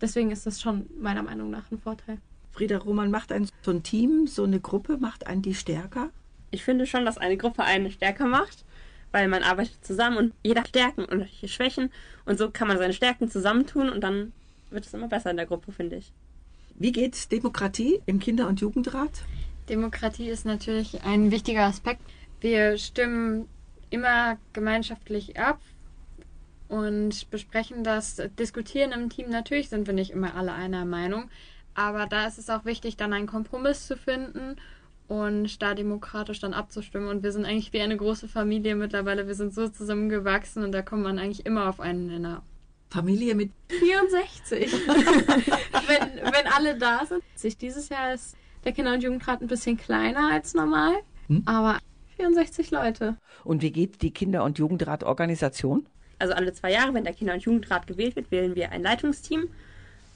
Deswegen 0.00 0.30
ist 0.30 0.46
das 0.46 0.60
schon 0.60 0.86
meiner 0.98 1.22
Meinung 1.22 1.50
nach 1.50 1.70
ein 1.70 1.78
Vorteil. 1.78 2.18
Frieda 2.52 2.78
Roman 2.78 3.10
macht 3.10 3.32
ein 3.32 3.48
so 3.62 3.70
ein 3.70 3.82
Team, 3.82 4.26
so 4.26 4.44
eine 4.44 4.60
Gruppe, 4.60 4.98
macht 4.98 5.26
einen 5.26 5.42
die 5.42 5.54
stärker? 5.54 6.10
Ich 6.50 6.64
finde 6.64 6.86
schon, 6.86 7.04
dass 7.04 7.18
eine 7.18 7.36
Gruppe 7.36 7.62
einen 7.62 7.90
stärker 7.90 8.26
macht, 8.26 8.64
weil 9.12 9.28
man 9.28 9.42
arbeitet 9.42 9.84
zusammen 9.84 10.16
und 10.16 10.34
jeder 10.42 10.60
hat 10.60 10.68
Stärken 10.68 11.04
und 11.04 11.28
Schwächen 11.46 11.90
und 12.24 12.38
so 12.38 12.50
kann 12.50 12.68
man 12.68 12.78
seine 12.78 12.92
Stärken 12.92 13.30
zusammentun 13.30 13.88
und 13.88 14.00
dann 14.00 14.32
wird 14.70 14.86
es 14.86 14.94
immer 14.94 15.08
besser 15.08 15.30
in 15.30 15.36
der 15.36 15.46
Gruppe, 15.46 15.72
finde 15.72 15.96
ich. 15.96 16.12
Wie 16.74 16.92
geht 16.92 17.30
Demokratie 17.32 18.00
im 18.06 18.20
Kinder- 18.20 18.48
und 18.48 18.60
Jugendrat? 18.60 19.10
Demokratie 19.68 20.28
ist 20.28 20.46
natürlich 20.46 21.02
ein 21.04 21.30
wichtiger 21.30 21.64
Aspekt. 21.64 22.02
Wir 22.40 22.78
stimmen 22.78 23.48
immer 23.90 24.38
gemeinschaftlich 24.52 25.38
ab 25.38 25.60
und 26.68 27.30
besprechen 27.30 27.84
das, 27.84 28.22
diskutieren 28.38 28.92
im 28.92 29.10
Team. 29.10 29.28
Natürlich 29.28 29.68
sind 29.68 29.86
wir 29.86 29.94
nicht 29.94 30.12
immer 30.12 30.34
alle 30.36 30.52
einer 30.52 30.84
Meinung, 30.84 31.28
aber 31.74 32.06
da 32.06 32.26
ist 32.26 32.38
es 32.38 32.48
auch 32.48 32.64
wichtig, 32.64 32.96
dann 32.96 33.12
einen 33.12 33.26
Kompromiss 33.26 33.86
zu 33.86 33.96
finden 33.96 34.56
und 35.10 35.60
da 35.60 35.74
demokratisch 35.74 36.38
dann 36.38 36.54
abzustimmen. 36.54 37.08
Und 37.08 37.24
wir 37.24 37.32
sind 37.32 37.44
eigentlich 37.44 37.72
wie 37.72 37.80
eine 37.80 37.96
große 37.96 38.28
Familie 38.28 38.76
mittlerweile. 38.76 39.26
Wir 39.26 39.34
sind 39.34 39.52
so 39.52 39.66
zusammengewachsen 39.68 40.62
und 40.62 40.70
da 40.70 40.82
kommt 40.82 41.02
man 41.02 41.18
eigentlich 41.18 41.44
immer 41.46 41.68
auf 41.68 41.80
einen 41.80 42.06
Nenner. 42.06 42.42
Familie 42.90 43.34
mit 43.34 43.50
64. 43.70 44.72
wenn, 44.86 46.32
wenn 46.32 46.46
alle 46.56 46.78
da 46.78 47.04
sind. 47.06 47.24
Sich 47.34 47.58
dieses 47.58 47.88
Jahr 47.88 48.14
ist 48.14 48.36
der 48.64 48.70
Kinder- 48.70 48.94
und 48.94 49.02
Jugendrat 49.02 49.40
ein 49.40 49.48
bisschen 49.48 49.76
kleiner 49.76 50.30
als 50.30 50.54
normal, 50.54 50.92
Hm? 51.26 51.42
aber 51.44 51.78
64 52.16 52.70
Leute. 52.70 53.16
Und 53.42 53.62
wie 53.62 53.72
geht 53.72 54.02
die 54.02 54.12
Kinder- 54.12 54.44
und 54.44 54.58
Jugendratorganisation? 54.58 55.86
Also 56.20 56.34
alle 56.34 56.52
zwei 56.52 56.70
Jahre, 56.70 56.94
wenn 56.94 57.02
der 57.02 57.14
Kinder- 57.14 57.34
und 57.34 57.42
Jugendrat 57.42 57.88
gewählt 57.88 58.14
wird, 58.14 58.30
wählen 58.30 58.54
wir 58.54 58.70
ein 58.70 58.82
Leitungsteam 58.84 59.48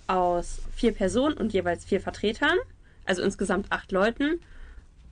aus 0.07 0.61
vier 0.73 0.93
Personen 0.93 1.37
und 1.37 1.53
jeweils 1.53 1.85
vier 1.85 2.01
Vertretern, 2.01 2.59
also 3.07 3.23
insgesamt 3.23 3.73
acht 3.73 3.91
Leuten. 3.91 4.39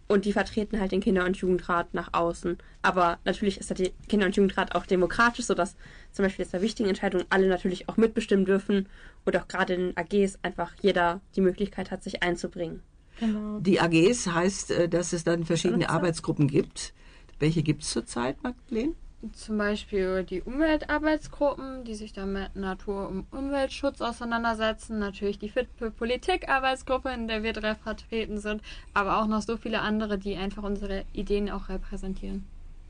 Und 0.08 0.24
die 0.24 0.32
vertreten 0.32 0.78
halt 0.80 0.92
den 0.92 1.00
Kinder- 1.00 1.24
und 1.24 1.36
Jugendrat 1.36 1.94
nach 1.94 2.10
außen. 2.12 2.58
Aber 2.82 3.18
natürlich 3.24 3.58
ist 3.58 3.70
der 3.70 3.90
Kinder- 4.08 4.26
und 4.26 4.36
Jugendrat 4.36 4.74
auch 4.74 4.84
demokratisch, 4.84 5.46
sodass 5.46 5.76
zum 6.10 6.24
Beispiel 6.24 6.44
jetzt 6.44 6.52
bei 6.52 6.60
wichtigen 6.60 6.88
Entscheidungen 6.88 7.24
alle 7.30 7.48
natürlich 7.48 7.88
auch 7.88 7.96
mitbestimmen 7.96 8.44
dürfen 8.44 8.88
und 9.24 9.36
auch 9.36 9.48
gerade 9.48 9.74
in 9.74 9.80
den 9.80 9.96
AGs 9.96 10.38
einfach 10.42 10.74
jeder 10.82 11.20
die 11.36 11.40
Möglichkeit 11.40 11.90
hat, 11.90 12.02
sich 12.02 12.22
einzubringen. 12.22 12.82
Genau. 13.20 13.60
Die 13.60 13.80
AGs 13.80 14.26
heißt, 14.26 14.70
äh, 14.72 14.88
dass 14.88 15.12
es 15.12 15.24
dann 15.24 15.44
verschiedene. 15.44 15.88
Arbeitsgruppen 15.88 16.48
gibt. 16.48 16.92
Welche 17.38 17.62
gibt 17.62 17.82
es 17.82 17.90
zurzeit, 17.90 18.42
Madeleine? 18.42 18.94
Zum 19.34 19.56
Beispiel 19.56 20.24
die 20.24 20.42
Umweltarbeitsgruppen, 20.42 21.84
die 21.84 21.94
sich 21.94 22.12
dann 22.12 22.32
mit 22.32 22.56
Natur- 22.56 23.08
und 23.08 23.26
Umweltschutz 23.32 24.00
auseinandersetzen. 24.00 24.98
Natürlich 24.98 25.38
die 25.38 25.48
Fit 25.48 25.68
für 25.76 25.92
Politik-Arbeitsgruppe, 25.92 27.10
in 27.10 27.28
der 27.28 27.44
wir 27.44 27.52
drei 27.52 27.76
vertreten 27.76 28.38
sind. 28.38 28.62
Aber 28.94 29.22
auch 29.22 29.26
noch 29.26 29.42
so 29.42 29.56
viele 29.56 29.80
andere, 29.80 30.18
die 30.18 30.36
einfach 30.36 30.64
unsere 30.64 31.04
Ideen 31.12 31.50
auch 31.50 31.68
repräsentieren. 31.68 32.44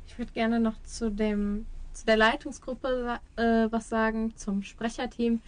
Ich 0.07 0.19
würde 0.19 0.33
gerne 0.33 0.59
noch 0.59 0.81
zu 0.85 1.11
dem 1.11 1.67
zu 1.93 2.07
der 2.07 2.17
Leitungsgruppe 2.17 3.19
äh, 3.37 3.67
was 3.71 3.89
sagen, 3.89 4.35
zum 4.37 4.63
Sprecherteam. 4.63 5.41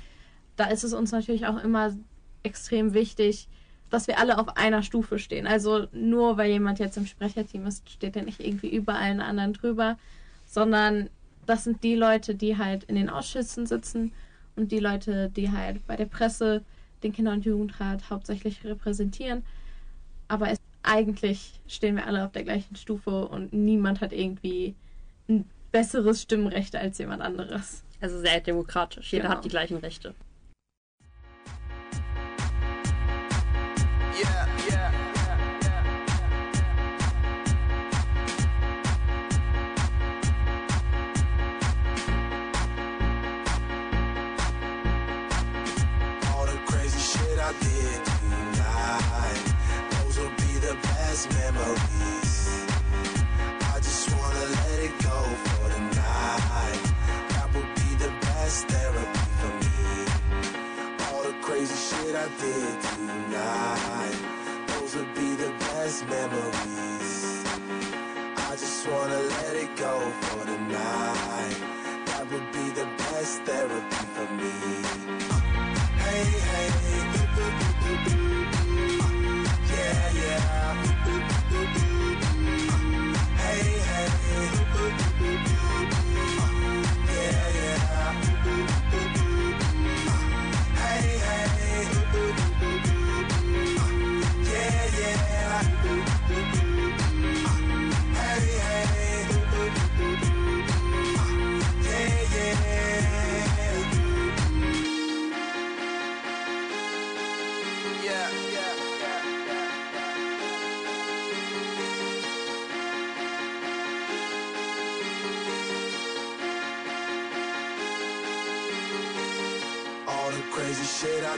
Da 0.57 0.67
ist 0.67 0.85
es 0.85 0.93
uns 0.93 1.13
natürlich 1.13 1.47
auch 1.47 1.63
immer 1.63 1.95
extrem 2.43 2.95
wichtig, 2.95 3.49
dass 3.91 4.07
wir 4.07 4.19
alle 4.19 4.39
auf 4.39 4.57
einer 4.57 4.83
Stufe 4.83 5.19
stehen. 5.19 5.47
Also 5.47 5.87
nur 5.93 6.37
weil 6.37 6.51
jemand 6.51 6.79
jetzt 6.79 6.97
im 6.97 7.07
Sprecherteam 7.07 7.67
ist, 7.67 7.89
steht 7.89 8.17
er 8.17 8.23
nicht 8.23 8.41
irgendwie 8.41 8.69
über 8.69 8.95
allen 8.95 9.21
anderen 9.21 9.53
drüber, 9.53 9.99
sondern 10.55 11.11
Das 11.47 11.65
sind 11.65 11.83
die 11.85 11.95
Leute, 11.95 12.35
die 12.35 12.57
halt 12.57 12.85
in 12.85 12.95
den 12.95 13.11
Ausschüssen 13.11 13.67
sitzen 13.67 14.13
und 14.57 14.73
die 14.73 14.79
Leute, 14.79 15.29
die 15.29 15.51
halt 15.51 15.87
bei 15.87 15.95
der 15.95 16.07
Presse 16.07 16.63
den 17.03 17.13
Kinder- 17.13 17.33
und 17.33 17.45
Jugendrat 17.45 18.09
hauptsächlich 18.09 18.65
repräsentieren. 18.65 19.45
Aber 20.27 20.49
es, 20.51 20.59
eigentlich 20.83 21.61
stehen 21.67 21.97
wir 21.97 22.07
alle 22.07 22.25
auf 22.25 22.33
der 22.33 22.45
gleichen 22.45 22.77
Stufe 22.77 23.29
und 23.29 23.53
niemand 23.53 24.01
hat 24.01 24.15
irgendwie 24.15 24.75
ein 25.29 25.45
besseres 25.71 26.23
Stimmrecht 26.23 26.75
als 26.77 26.97
jemand 26.97 27.21
anderes. 27.21 27.85
Also 28.01 28.19
sehr 28.21 28.41
demokratisch. 28.41 29.13
Jeder 29.13 29.25
Genau. 29.25 29.37
hat 29.37 29.45
die 29.45 29.51
gleichen 29.51 29.77
Rechte. 29.77 30.15
Tonight, 63.45 64.17
those 64.69 64.97
would 64.97 65.15
be 65.15 65.35
the 65.35 65.51
best 65.59 66.07
memories. 66.09 67.45
I 68.37 68.57
just 68.57 68.89
wanna 68.89 69.21
let 69.35 69.57
it 69.57 69.77
go 69.77 69.95
for 70.23 70.45
the 70.47 70.59
night. 70.59 71.59
That 72.07 72.31
would 72.31 72.53
be 72.53 72.71
the 72.81 72.87
best 72.97 73.43
therapy 73.43 74.05
for 74.15 74.29
me. 74.41 74.74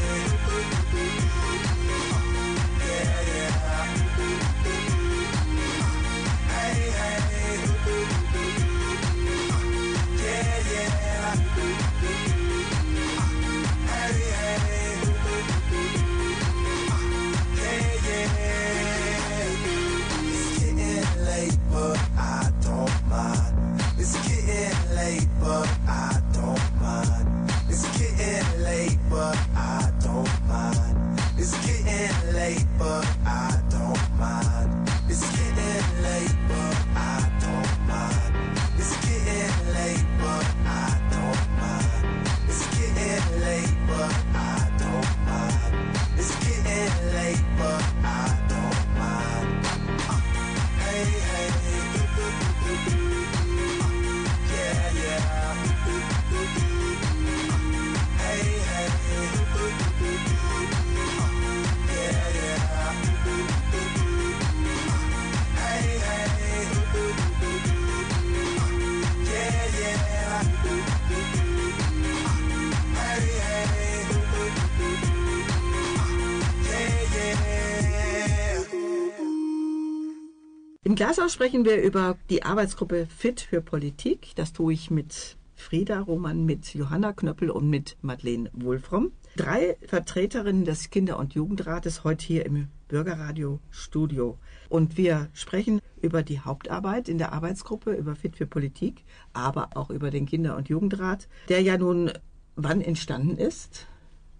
Glashaus 81.12 81.34
sprechen 81.34 81.66
wir 81.66 81.82
über 81.82 82.16
die 82.30 82.42
Arbeitsgruppe 82.42 83.06
Fit 83.06 83.42
für 83.42 83.60
Politik. 83.60 84.32
Das 84.34 84.54
tue 84.54 84.72
ich 84.72 84.90
mit 84.90 85.36
Frieda 85.54 86.00
Roman, 86.00 86.46
mit 86.46 86.72
Johanna 86.72 87.12
Knöppel 87.12 87.50
und 87.50 87.68
mit 87.68 87.98
Madeleine 88.00 88.48
Wohlfromm. 88.54 89.12
Drei 89.36 89.76
Vertreterinnen 89.86 90.64
des 90.64 90.88
Kinder- 90.88 91.18
und 91.18 91.34
Jugendrates 91.34 92.02
heute 92.02 92.24
hier 92.24 92.46
im 92.46 92.68
Bürgerradio 92.88 93.60
Studio. 93.70 94.38
Und 94.70 94.96
wir 94.96 95.28
sprechen 95.34 95.82
über 96.00 96.22
die 96.22 96.40
Hauptarbeit 96.40 97.10
in 97.10 97.18
der 97.18 97.34
Arbeitsgruppe, 97.34 97.92
über 97.92 98.16
Fit 98.16 98.36
für 98.36 98.46
Politik, 98.46 99.04
aber 99.34 99.76
auch 99.76 99.90
über 99.90 100.10
den 100.10 100.24
Kinder- 100.24 100.56
und 100.56 100.70
Jugendrat, 100.70 101.28
der 101.50 101.60
ja 101.60 101.76
nun 101.76 102.10
wann 102.56 102.80
entstanden 102.80 103.36
ist, 103.36 103.86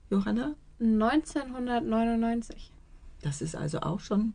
Johanna? 0.09 0.55
1999. 0.81 2.73
Das 3.21 3.43
ist 3.43 3.57
also 3.57 3.81
auch 3.81 4.01
schon 4.01 4.33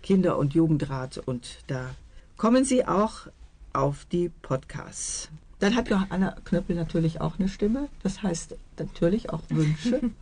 Kinder- 0.02 0.38
und 0.38 0.54
Jugendrat. 0.54 1.18
Und 1.18 1.58
da 1.66 1.90
kommen 2.36 2.64
Sie 2.64 2.86
auch 2.86 3.26
auf 3.72 4.04
die 4.06 4.28
Podcasts. 4.28 5.30
Dann 5.60 5.74
hat 5.74 5.88
Johanna 5.88 6.36
Knöppel 6.44 6.76
natürlich 6.76 7.20
auch 7.20 7.38
eine 7.38 7.48
Stimme. 7.48 7.88
Das 8.02 8.22
heißt 8.22 8.56
natürlich 8.78 9.30
auch 9.30 9.42
Wünsche. 9.48 10.10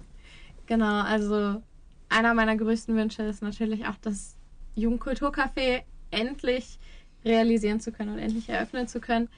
Genau, 0.68 1.03
also 1.03 1.62
einer 2.09 2.34
meiner 2.34 2.57
größten 2.57 2.97
Wünsche 2.97 3.22
ist 3.22 3.41
natürlich 3.41 3.87
auch 3.87 3.95
das 4.03 4.34
Jugendkulturcafé 4.74 5.82
endlich 6.11 6.80
realisieren 7.24 7.78
zu 7.78 7.93
können 7.93 8.14
und 8.14 8.18
endlich 8.18 8.49
eröffnen 8.49 8.89
zu 8.89 8.99
können. 8.99 9.28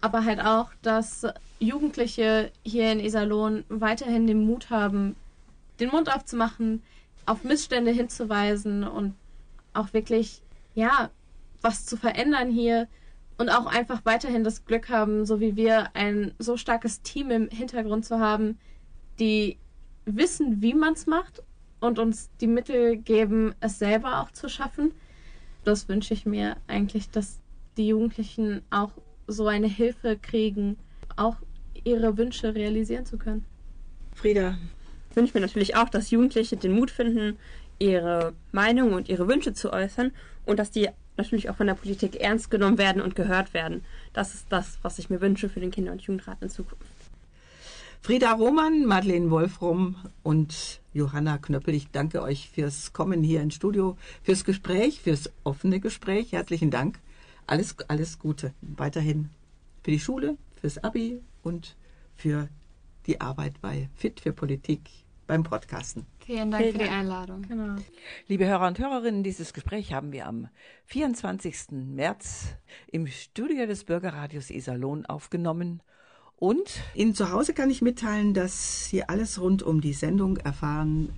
Aber 0.00 0.24
halt 0.24 0.40
auch, 0.40 0.70
dass 0.80 1.26
Jugendliche 1.58 2.50
hier 2.62 2.92
in 2.92 3.00
Iserlohn 3.00 3.64
weiterhin 3.68 4.26
den 4.26 4.46
Mut 4.46 4.70
haben, 4.70 5.16
den 5.78 5.90
Mund 5.90 6.10
aufzumachen, 6.10 6.82
auf 7.26 7.44
Missstände 7.44 7.90
hinzuweisen 7.90 8.84
und 8.84 9.14
auch 9.74 9.92
wirklich, 9.92 10.40
ja, 10.74 11.10
was 11.60 11.84
zu 11.84 11.98
verändern 11.98 12.50
hier 12.50 12.88
und 13.40 13.48
auch 13.48 13.64
einfach 13.64 14.04
weiterhin 14.04 14.44
das 14.44 14.66
Glück 14.66 14.90
haben, 14.90 15.24
so 15.24 15.40
wie 15.40 15.56
wir, 15.56 15.96
ein 15.96 16.34
so 16.38 16.58
starkes 16.58 17.00
Team 17.00 17.30
im 17.30 17.48
Hintergrund 17.48 18.04
zu 18.04 18.18
haben, 18.18 18.58
die 19.18 19.56
wissen, 20.04 20.60
wie 20.60 20.74
man 20.74 20.92
es 20.92 21.06
macht 21.06 21.42
und 21.80 21.98
uns 21.98 22.28
die 22.42 22.46
Mittel 22.46 22.98
geben, 22.98 23.54
es 23.60 23.78
selber 23.78 24.20
auch 24.20 24.30
zu 24.30 24.50
schaffen. 24.50 24.92
Das 25.64 25.88
wünsche 25.88 26.12
ich 26.12 26.26
mir 26.26 26.58
eigentlich, 26.66 27.08
dass 27.08 27.40
die 27.78 27.88
Jugendlichen 27.88 28.60
auch 28.68 28.92
so 29.26 29.46
eine 29.46 29.68
Hilfe 29.68 30.18
kriegen, 30.20 30.76
auch 31.16 31.36
ihre 31.82 32.18
Wünsche 32.18 32.54
realisieren 32.54 33.06
zu 33.06 33.16
können. 33.16 33.46
Frieda, 34.14 34.58
Ich 35.08 35.16
wünsche 35.16 35.32
mir 35.32 35.40
natürlich 35.40 35.76
auch, 35.76 35.88
dass 35.88 36.10
Jugendliche 36.10 36.58
den 36.58 36.72
Mut 36.72 36.90
finden, 36.90 37.38
ihre 37.78 38.34
Meinung 38.52 38.92
und 38.92 39.08
ihre 39.08 39.26
Wünsche 39.28 39.54
zu 39.54 39.72
äußern 39.72 40.12
und 40.44 40.58
dass 40.58 40.70
die 40.70 40.90
natürlich 41.20 41.50
auch 41.50 41.56
von 41.56 41.66
der 41.66 41.74
Politik 41.74 42.20
ernst 42.20 42.50
genommen 42.50 42.78
werden 42.78 43.02
und 43.02 43.14
gehört 43.14 43.54
werden. 43.54 43.84
Das 44.12 44.34
ist 44.34 44.46
das, 44.48 44.78
was 44.82 44.98
ich 44.98 45.10
mir 45.10 45.20
wünsche 45.20 45.48
für 45.48 45.60
den 45.60 45.70
Kinder- 45.70 45.92
und 45.92 46.02
Jugendrat 46.02 46.42
in 46.42 46.50
Zukunft. 46.50 46.86
Frieda 48.02 48.32
Roman, 48.32 48.86
Madeleine 48.86 49.30
Wolfrum 49.30 49.96
und 50.22 50.80
Johanna 50.94 51.36
Knöppel, 51.36 51.74
ich 51.74 51.90
danke 51.90 52.22
euch 52.22 52.48
fürs 52.48 52.94
Kommen 52.94 53.22
hier 53.22 53.42
ins 53.42 53.54
Studio, 53.54 53.98
fürs 54.22 54.44
Gespräch, 54.44 55.02
fürs 55.02 55.30
offene 55.44 55.80
Gespräch. 55.80 56.32
Herzlichen 56.32 56.70
Dank. 56.70 56.98
Alles, 57.46 57.76
alles 57.88 58.18
Gute 58.18 58.54
weiterhin 58.62 59.28
für 59.82 59.90
die 59.90 60.00
Schule, 60.00 60.38
fürs 60.60 60.82
Abi 60.82 61.20
und 61.42 61.76
für 62.16 62.48
die 63.06 63.20
Arbeit 63.20 63.60
bei 63.60 63.90
Fit 63.94 64.20
für 64.20 64.32
Politik 64.32 64.80
beim 65.26 65.42
Podcasten. 65.42 66.06
Vielen 66.30 66.50
Dank 66.52 66.62
Vielen 66.62 66.76
für 66.76 66.84
die. 66.84 66.90
Einladung. 66.90 67.42
Genau. 67.42 67.74
Liebe 68.28 68.46
Hörer 68.46 68.68
und 68.68 68.78
Hörerinnen, 68.78 69.24
dieses 69.24 69.52
Gespräch 69.52 69.92
haben 69.92 70.12
wir 70.12 70.28
am 70.28 70.46
24. 70.84 71.72
März 71.72 72.54
im 72.86 73.08
Studio 73.08 73.66
des 73.66 73.82
Bürgerradios 73.82 74.50
Iserlohn 74.50 75.04
aufgenommen. 75.06 75.82
Und 76.36 76.82
Ihnen 76.94 77.16
zu 77.16 77.32
Hause 77.32 77.52
kann 77.52 77.68
ich 77.68 77.82
mitteilen, 77.82 78.32
dass 78.32 78.88
Sie 78.88 79.02
alles 79.02 79.40
rund 79.40 79.64
um 79.64 79.80
die 79.80 79.92
Sendung 79.92 80.36
erfahren 80.36 81.08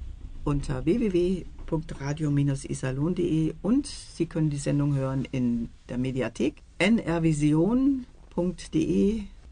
unter 0.44 0.86
www.radio-isalon.de 0.86 3.52
und 3.60 3.86
Sie 3.86 4.24
können 4.24 4.48
die 4.48 4.56
Sendung 4.56 4.94
hören 4.94 5.28
in 5.30 5.68
der 5.90 5.98
Mediathek 5.98 6.62
nrvision.de 6.78 8.04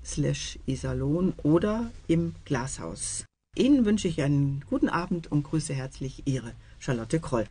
slash 0.03 0.59
isalon 0.65 1.35
oder 1.43 1.91
im 2.09 2.35
Glashaus. 2.47 3.27
Ihnen 3.57 3.85
wünsche 3.85 4.07
ich 4.07 4.23
einen 4.23 4.65
guten 4.71 4.89
Abend 4.89 5.31
und 5.33 5.43
grüße 5.43 5.75
herzlich 5.75 6.23
Ihre 6.25 6.55
Charlotte 6.79 7.19
Kroll. 7.19 7.47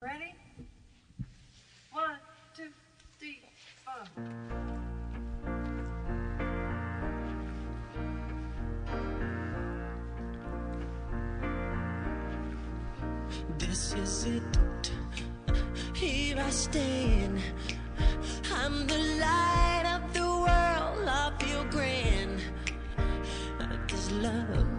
Ready? 0.00 0.34
One, 1.92 2.18
two, 2.56 2.62
three, 3.18 3.38
four. 3.84 4.02
This 13.58 13.94
is 13.94 14.24
it. 14.24 14.92
Here 15.94 16.38
I 16.38 16.50
stand. 16.50 17.38
I'm 18.54 18.86
the 18.86 18.98
light 19.20 19.84
of 19.96 20.12
the 20.14 20.20
world. 20.22 21.06
I 21.06 21.30
feel 21.38 21.64
grand. 21.70 22.40
This 23.88 24.10
love 24.12 24.71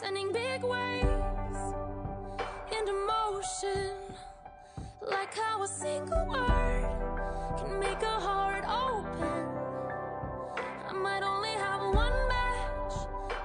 sending 0.00 0.32
big 0.32 0.62
waves 0.62 1.58
into 2.70 2.92
motion. 3.08 3.96
Like 5.02 5.34
how 5.34 5.62
a 5.64 5.66
single 5.66 6.24
word 6.26 6.86
can 7.58 7.80
make 7.80 8.00
a 8.02 8.20
heart 8.26 8.64
open. 8.64 9.48
I 10.88 10.92
might 10.92 11.24
only 11.24 11.50
have 11.50 11.80
one 11.80 12.18
match 12.28 12.94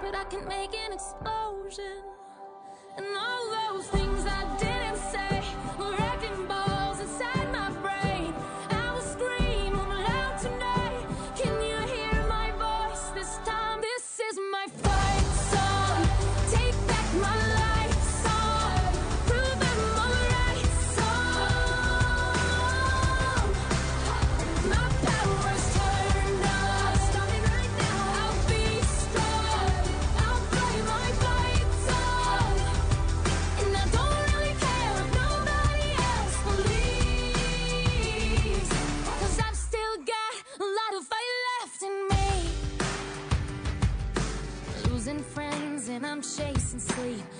but 0.04 0.14
I 0.16 0.26
can 0.26 0.48
make 0.48 0.76
an 0.76 0.94
explosion. 0.94 2.04
And 2.98 3.06
all 3.18 3.74
those 3.74 3.88
things 3.88 4.24
I 4.28 4.58
did 4.60 4.73
and 46.74 46.82
sleep. 46.82 47.33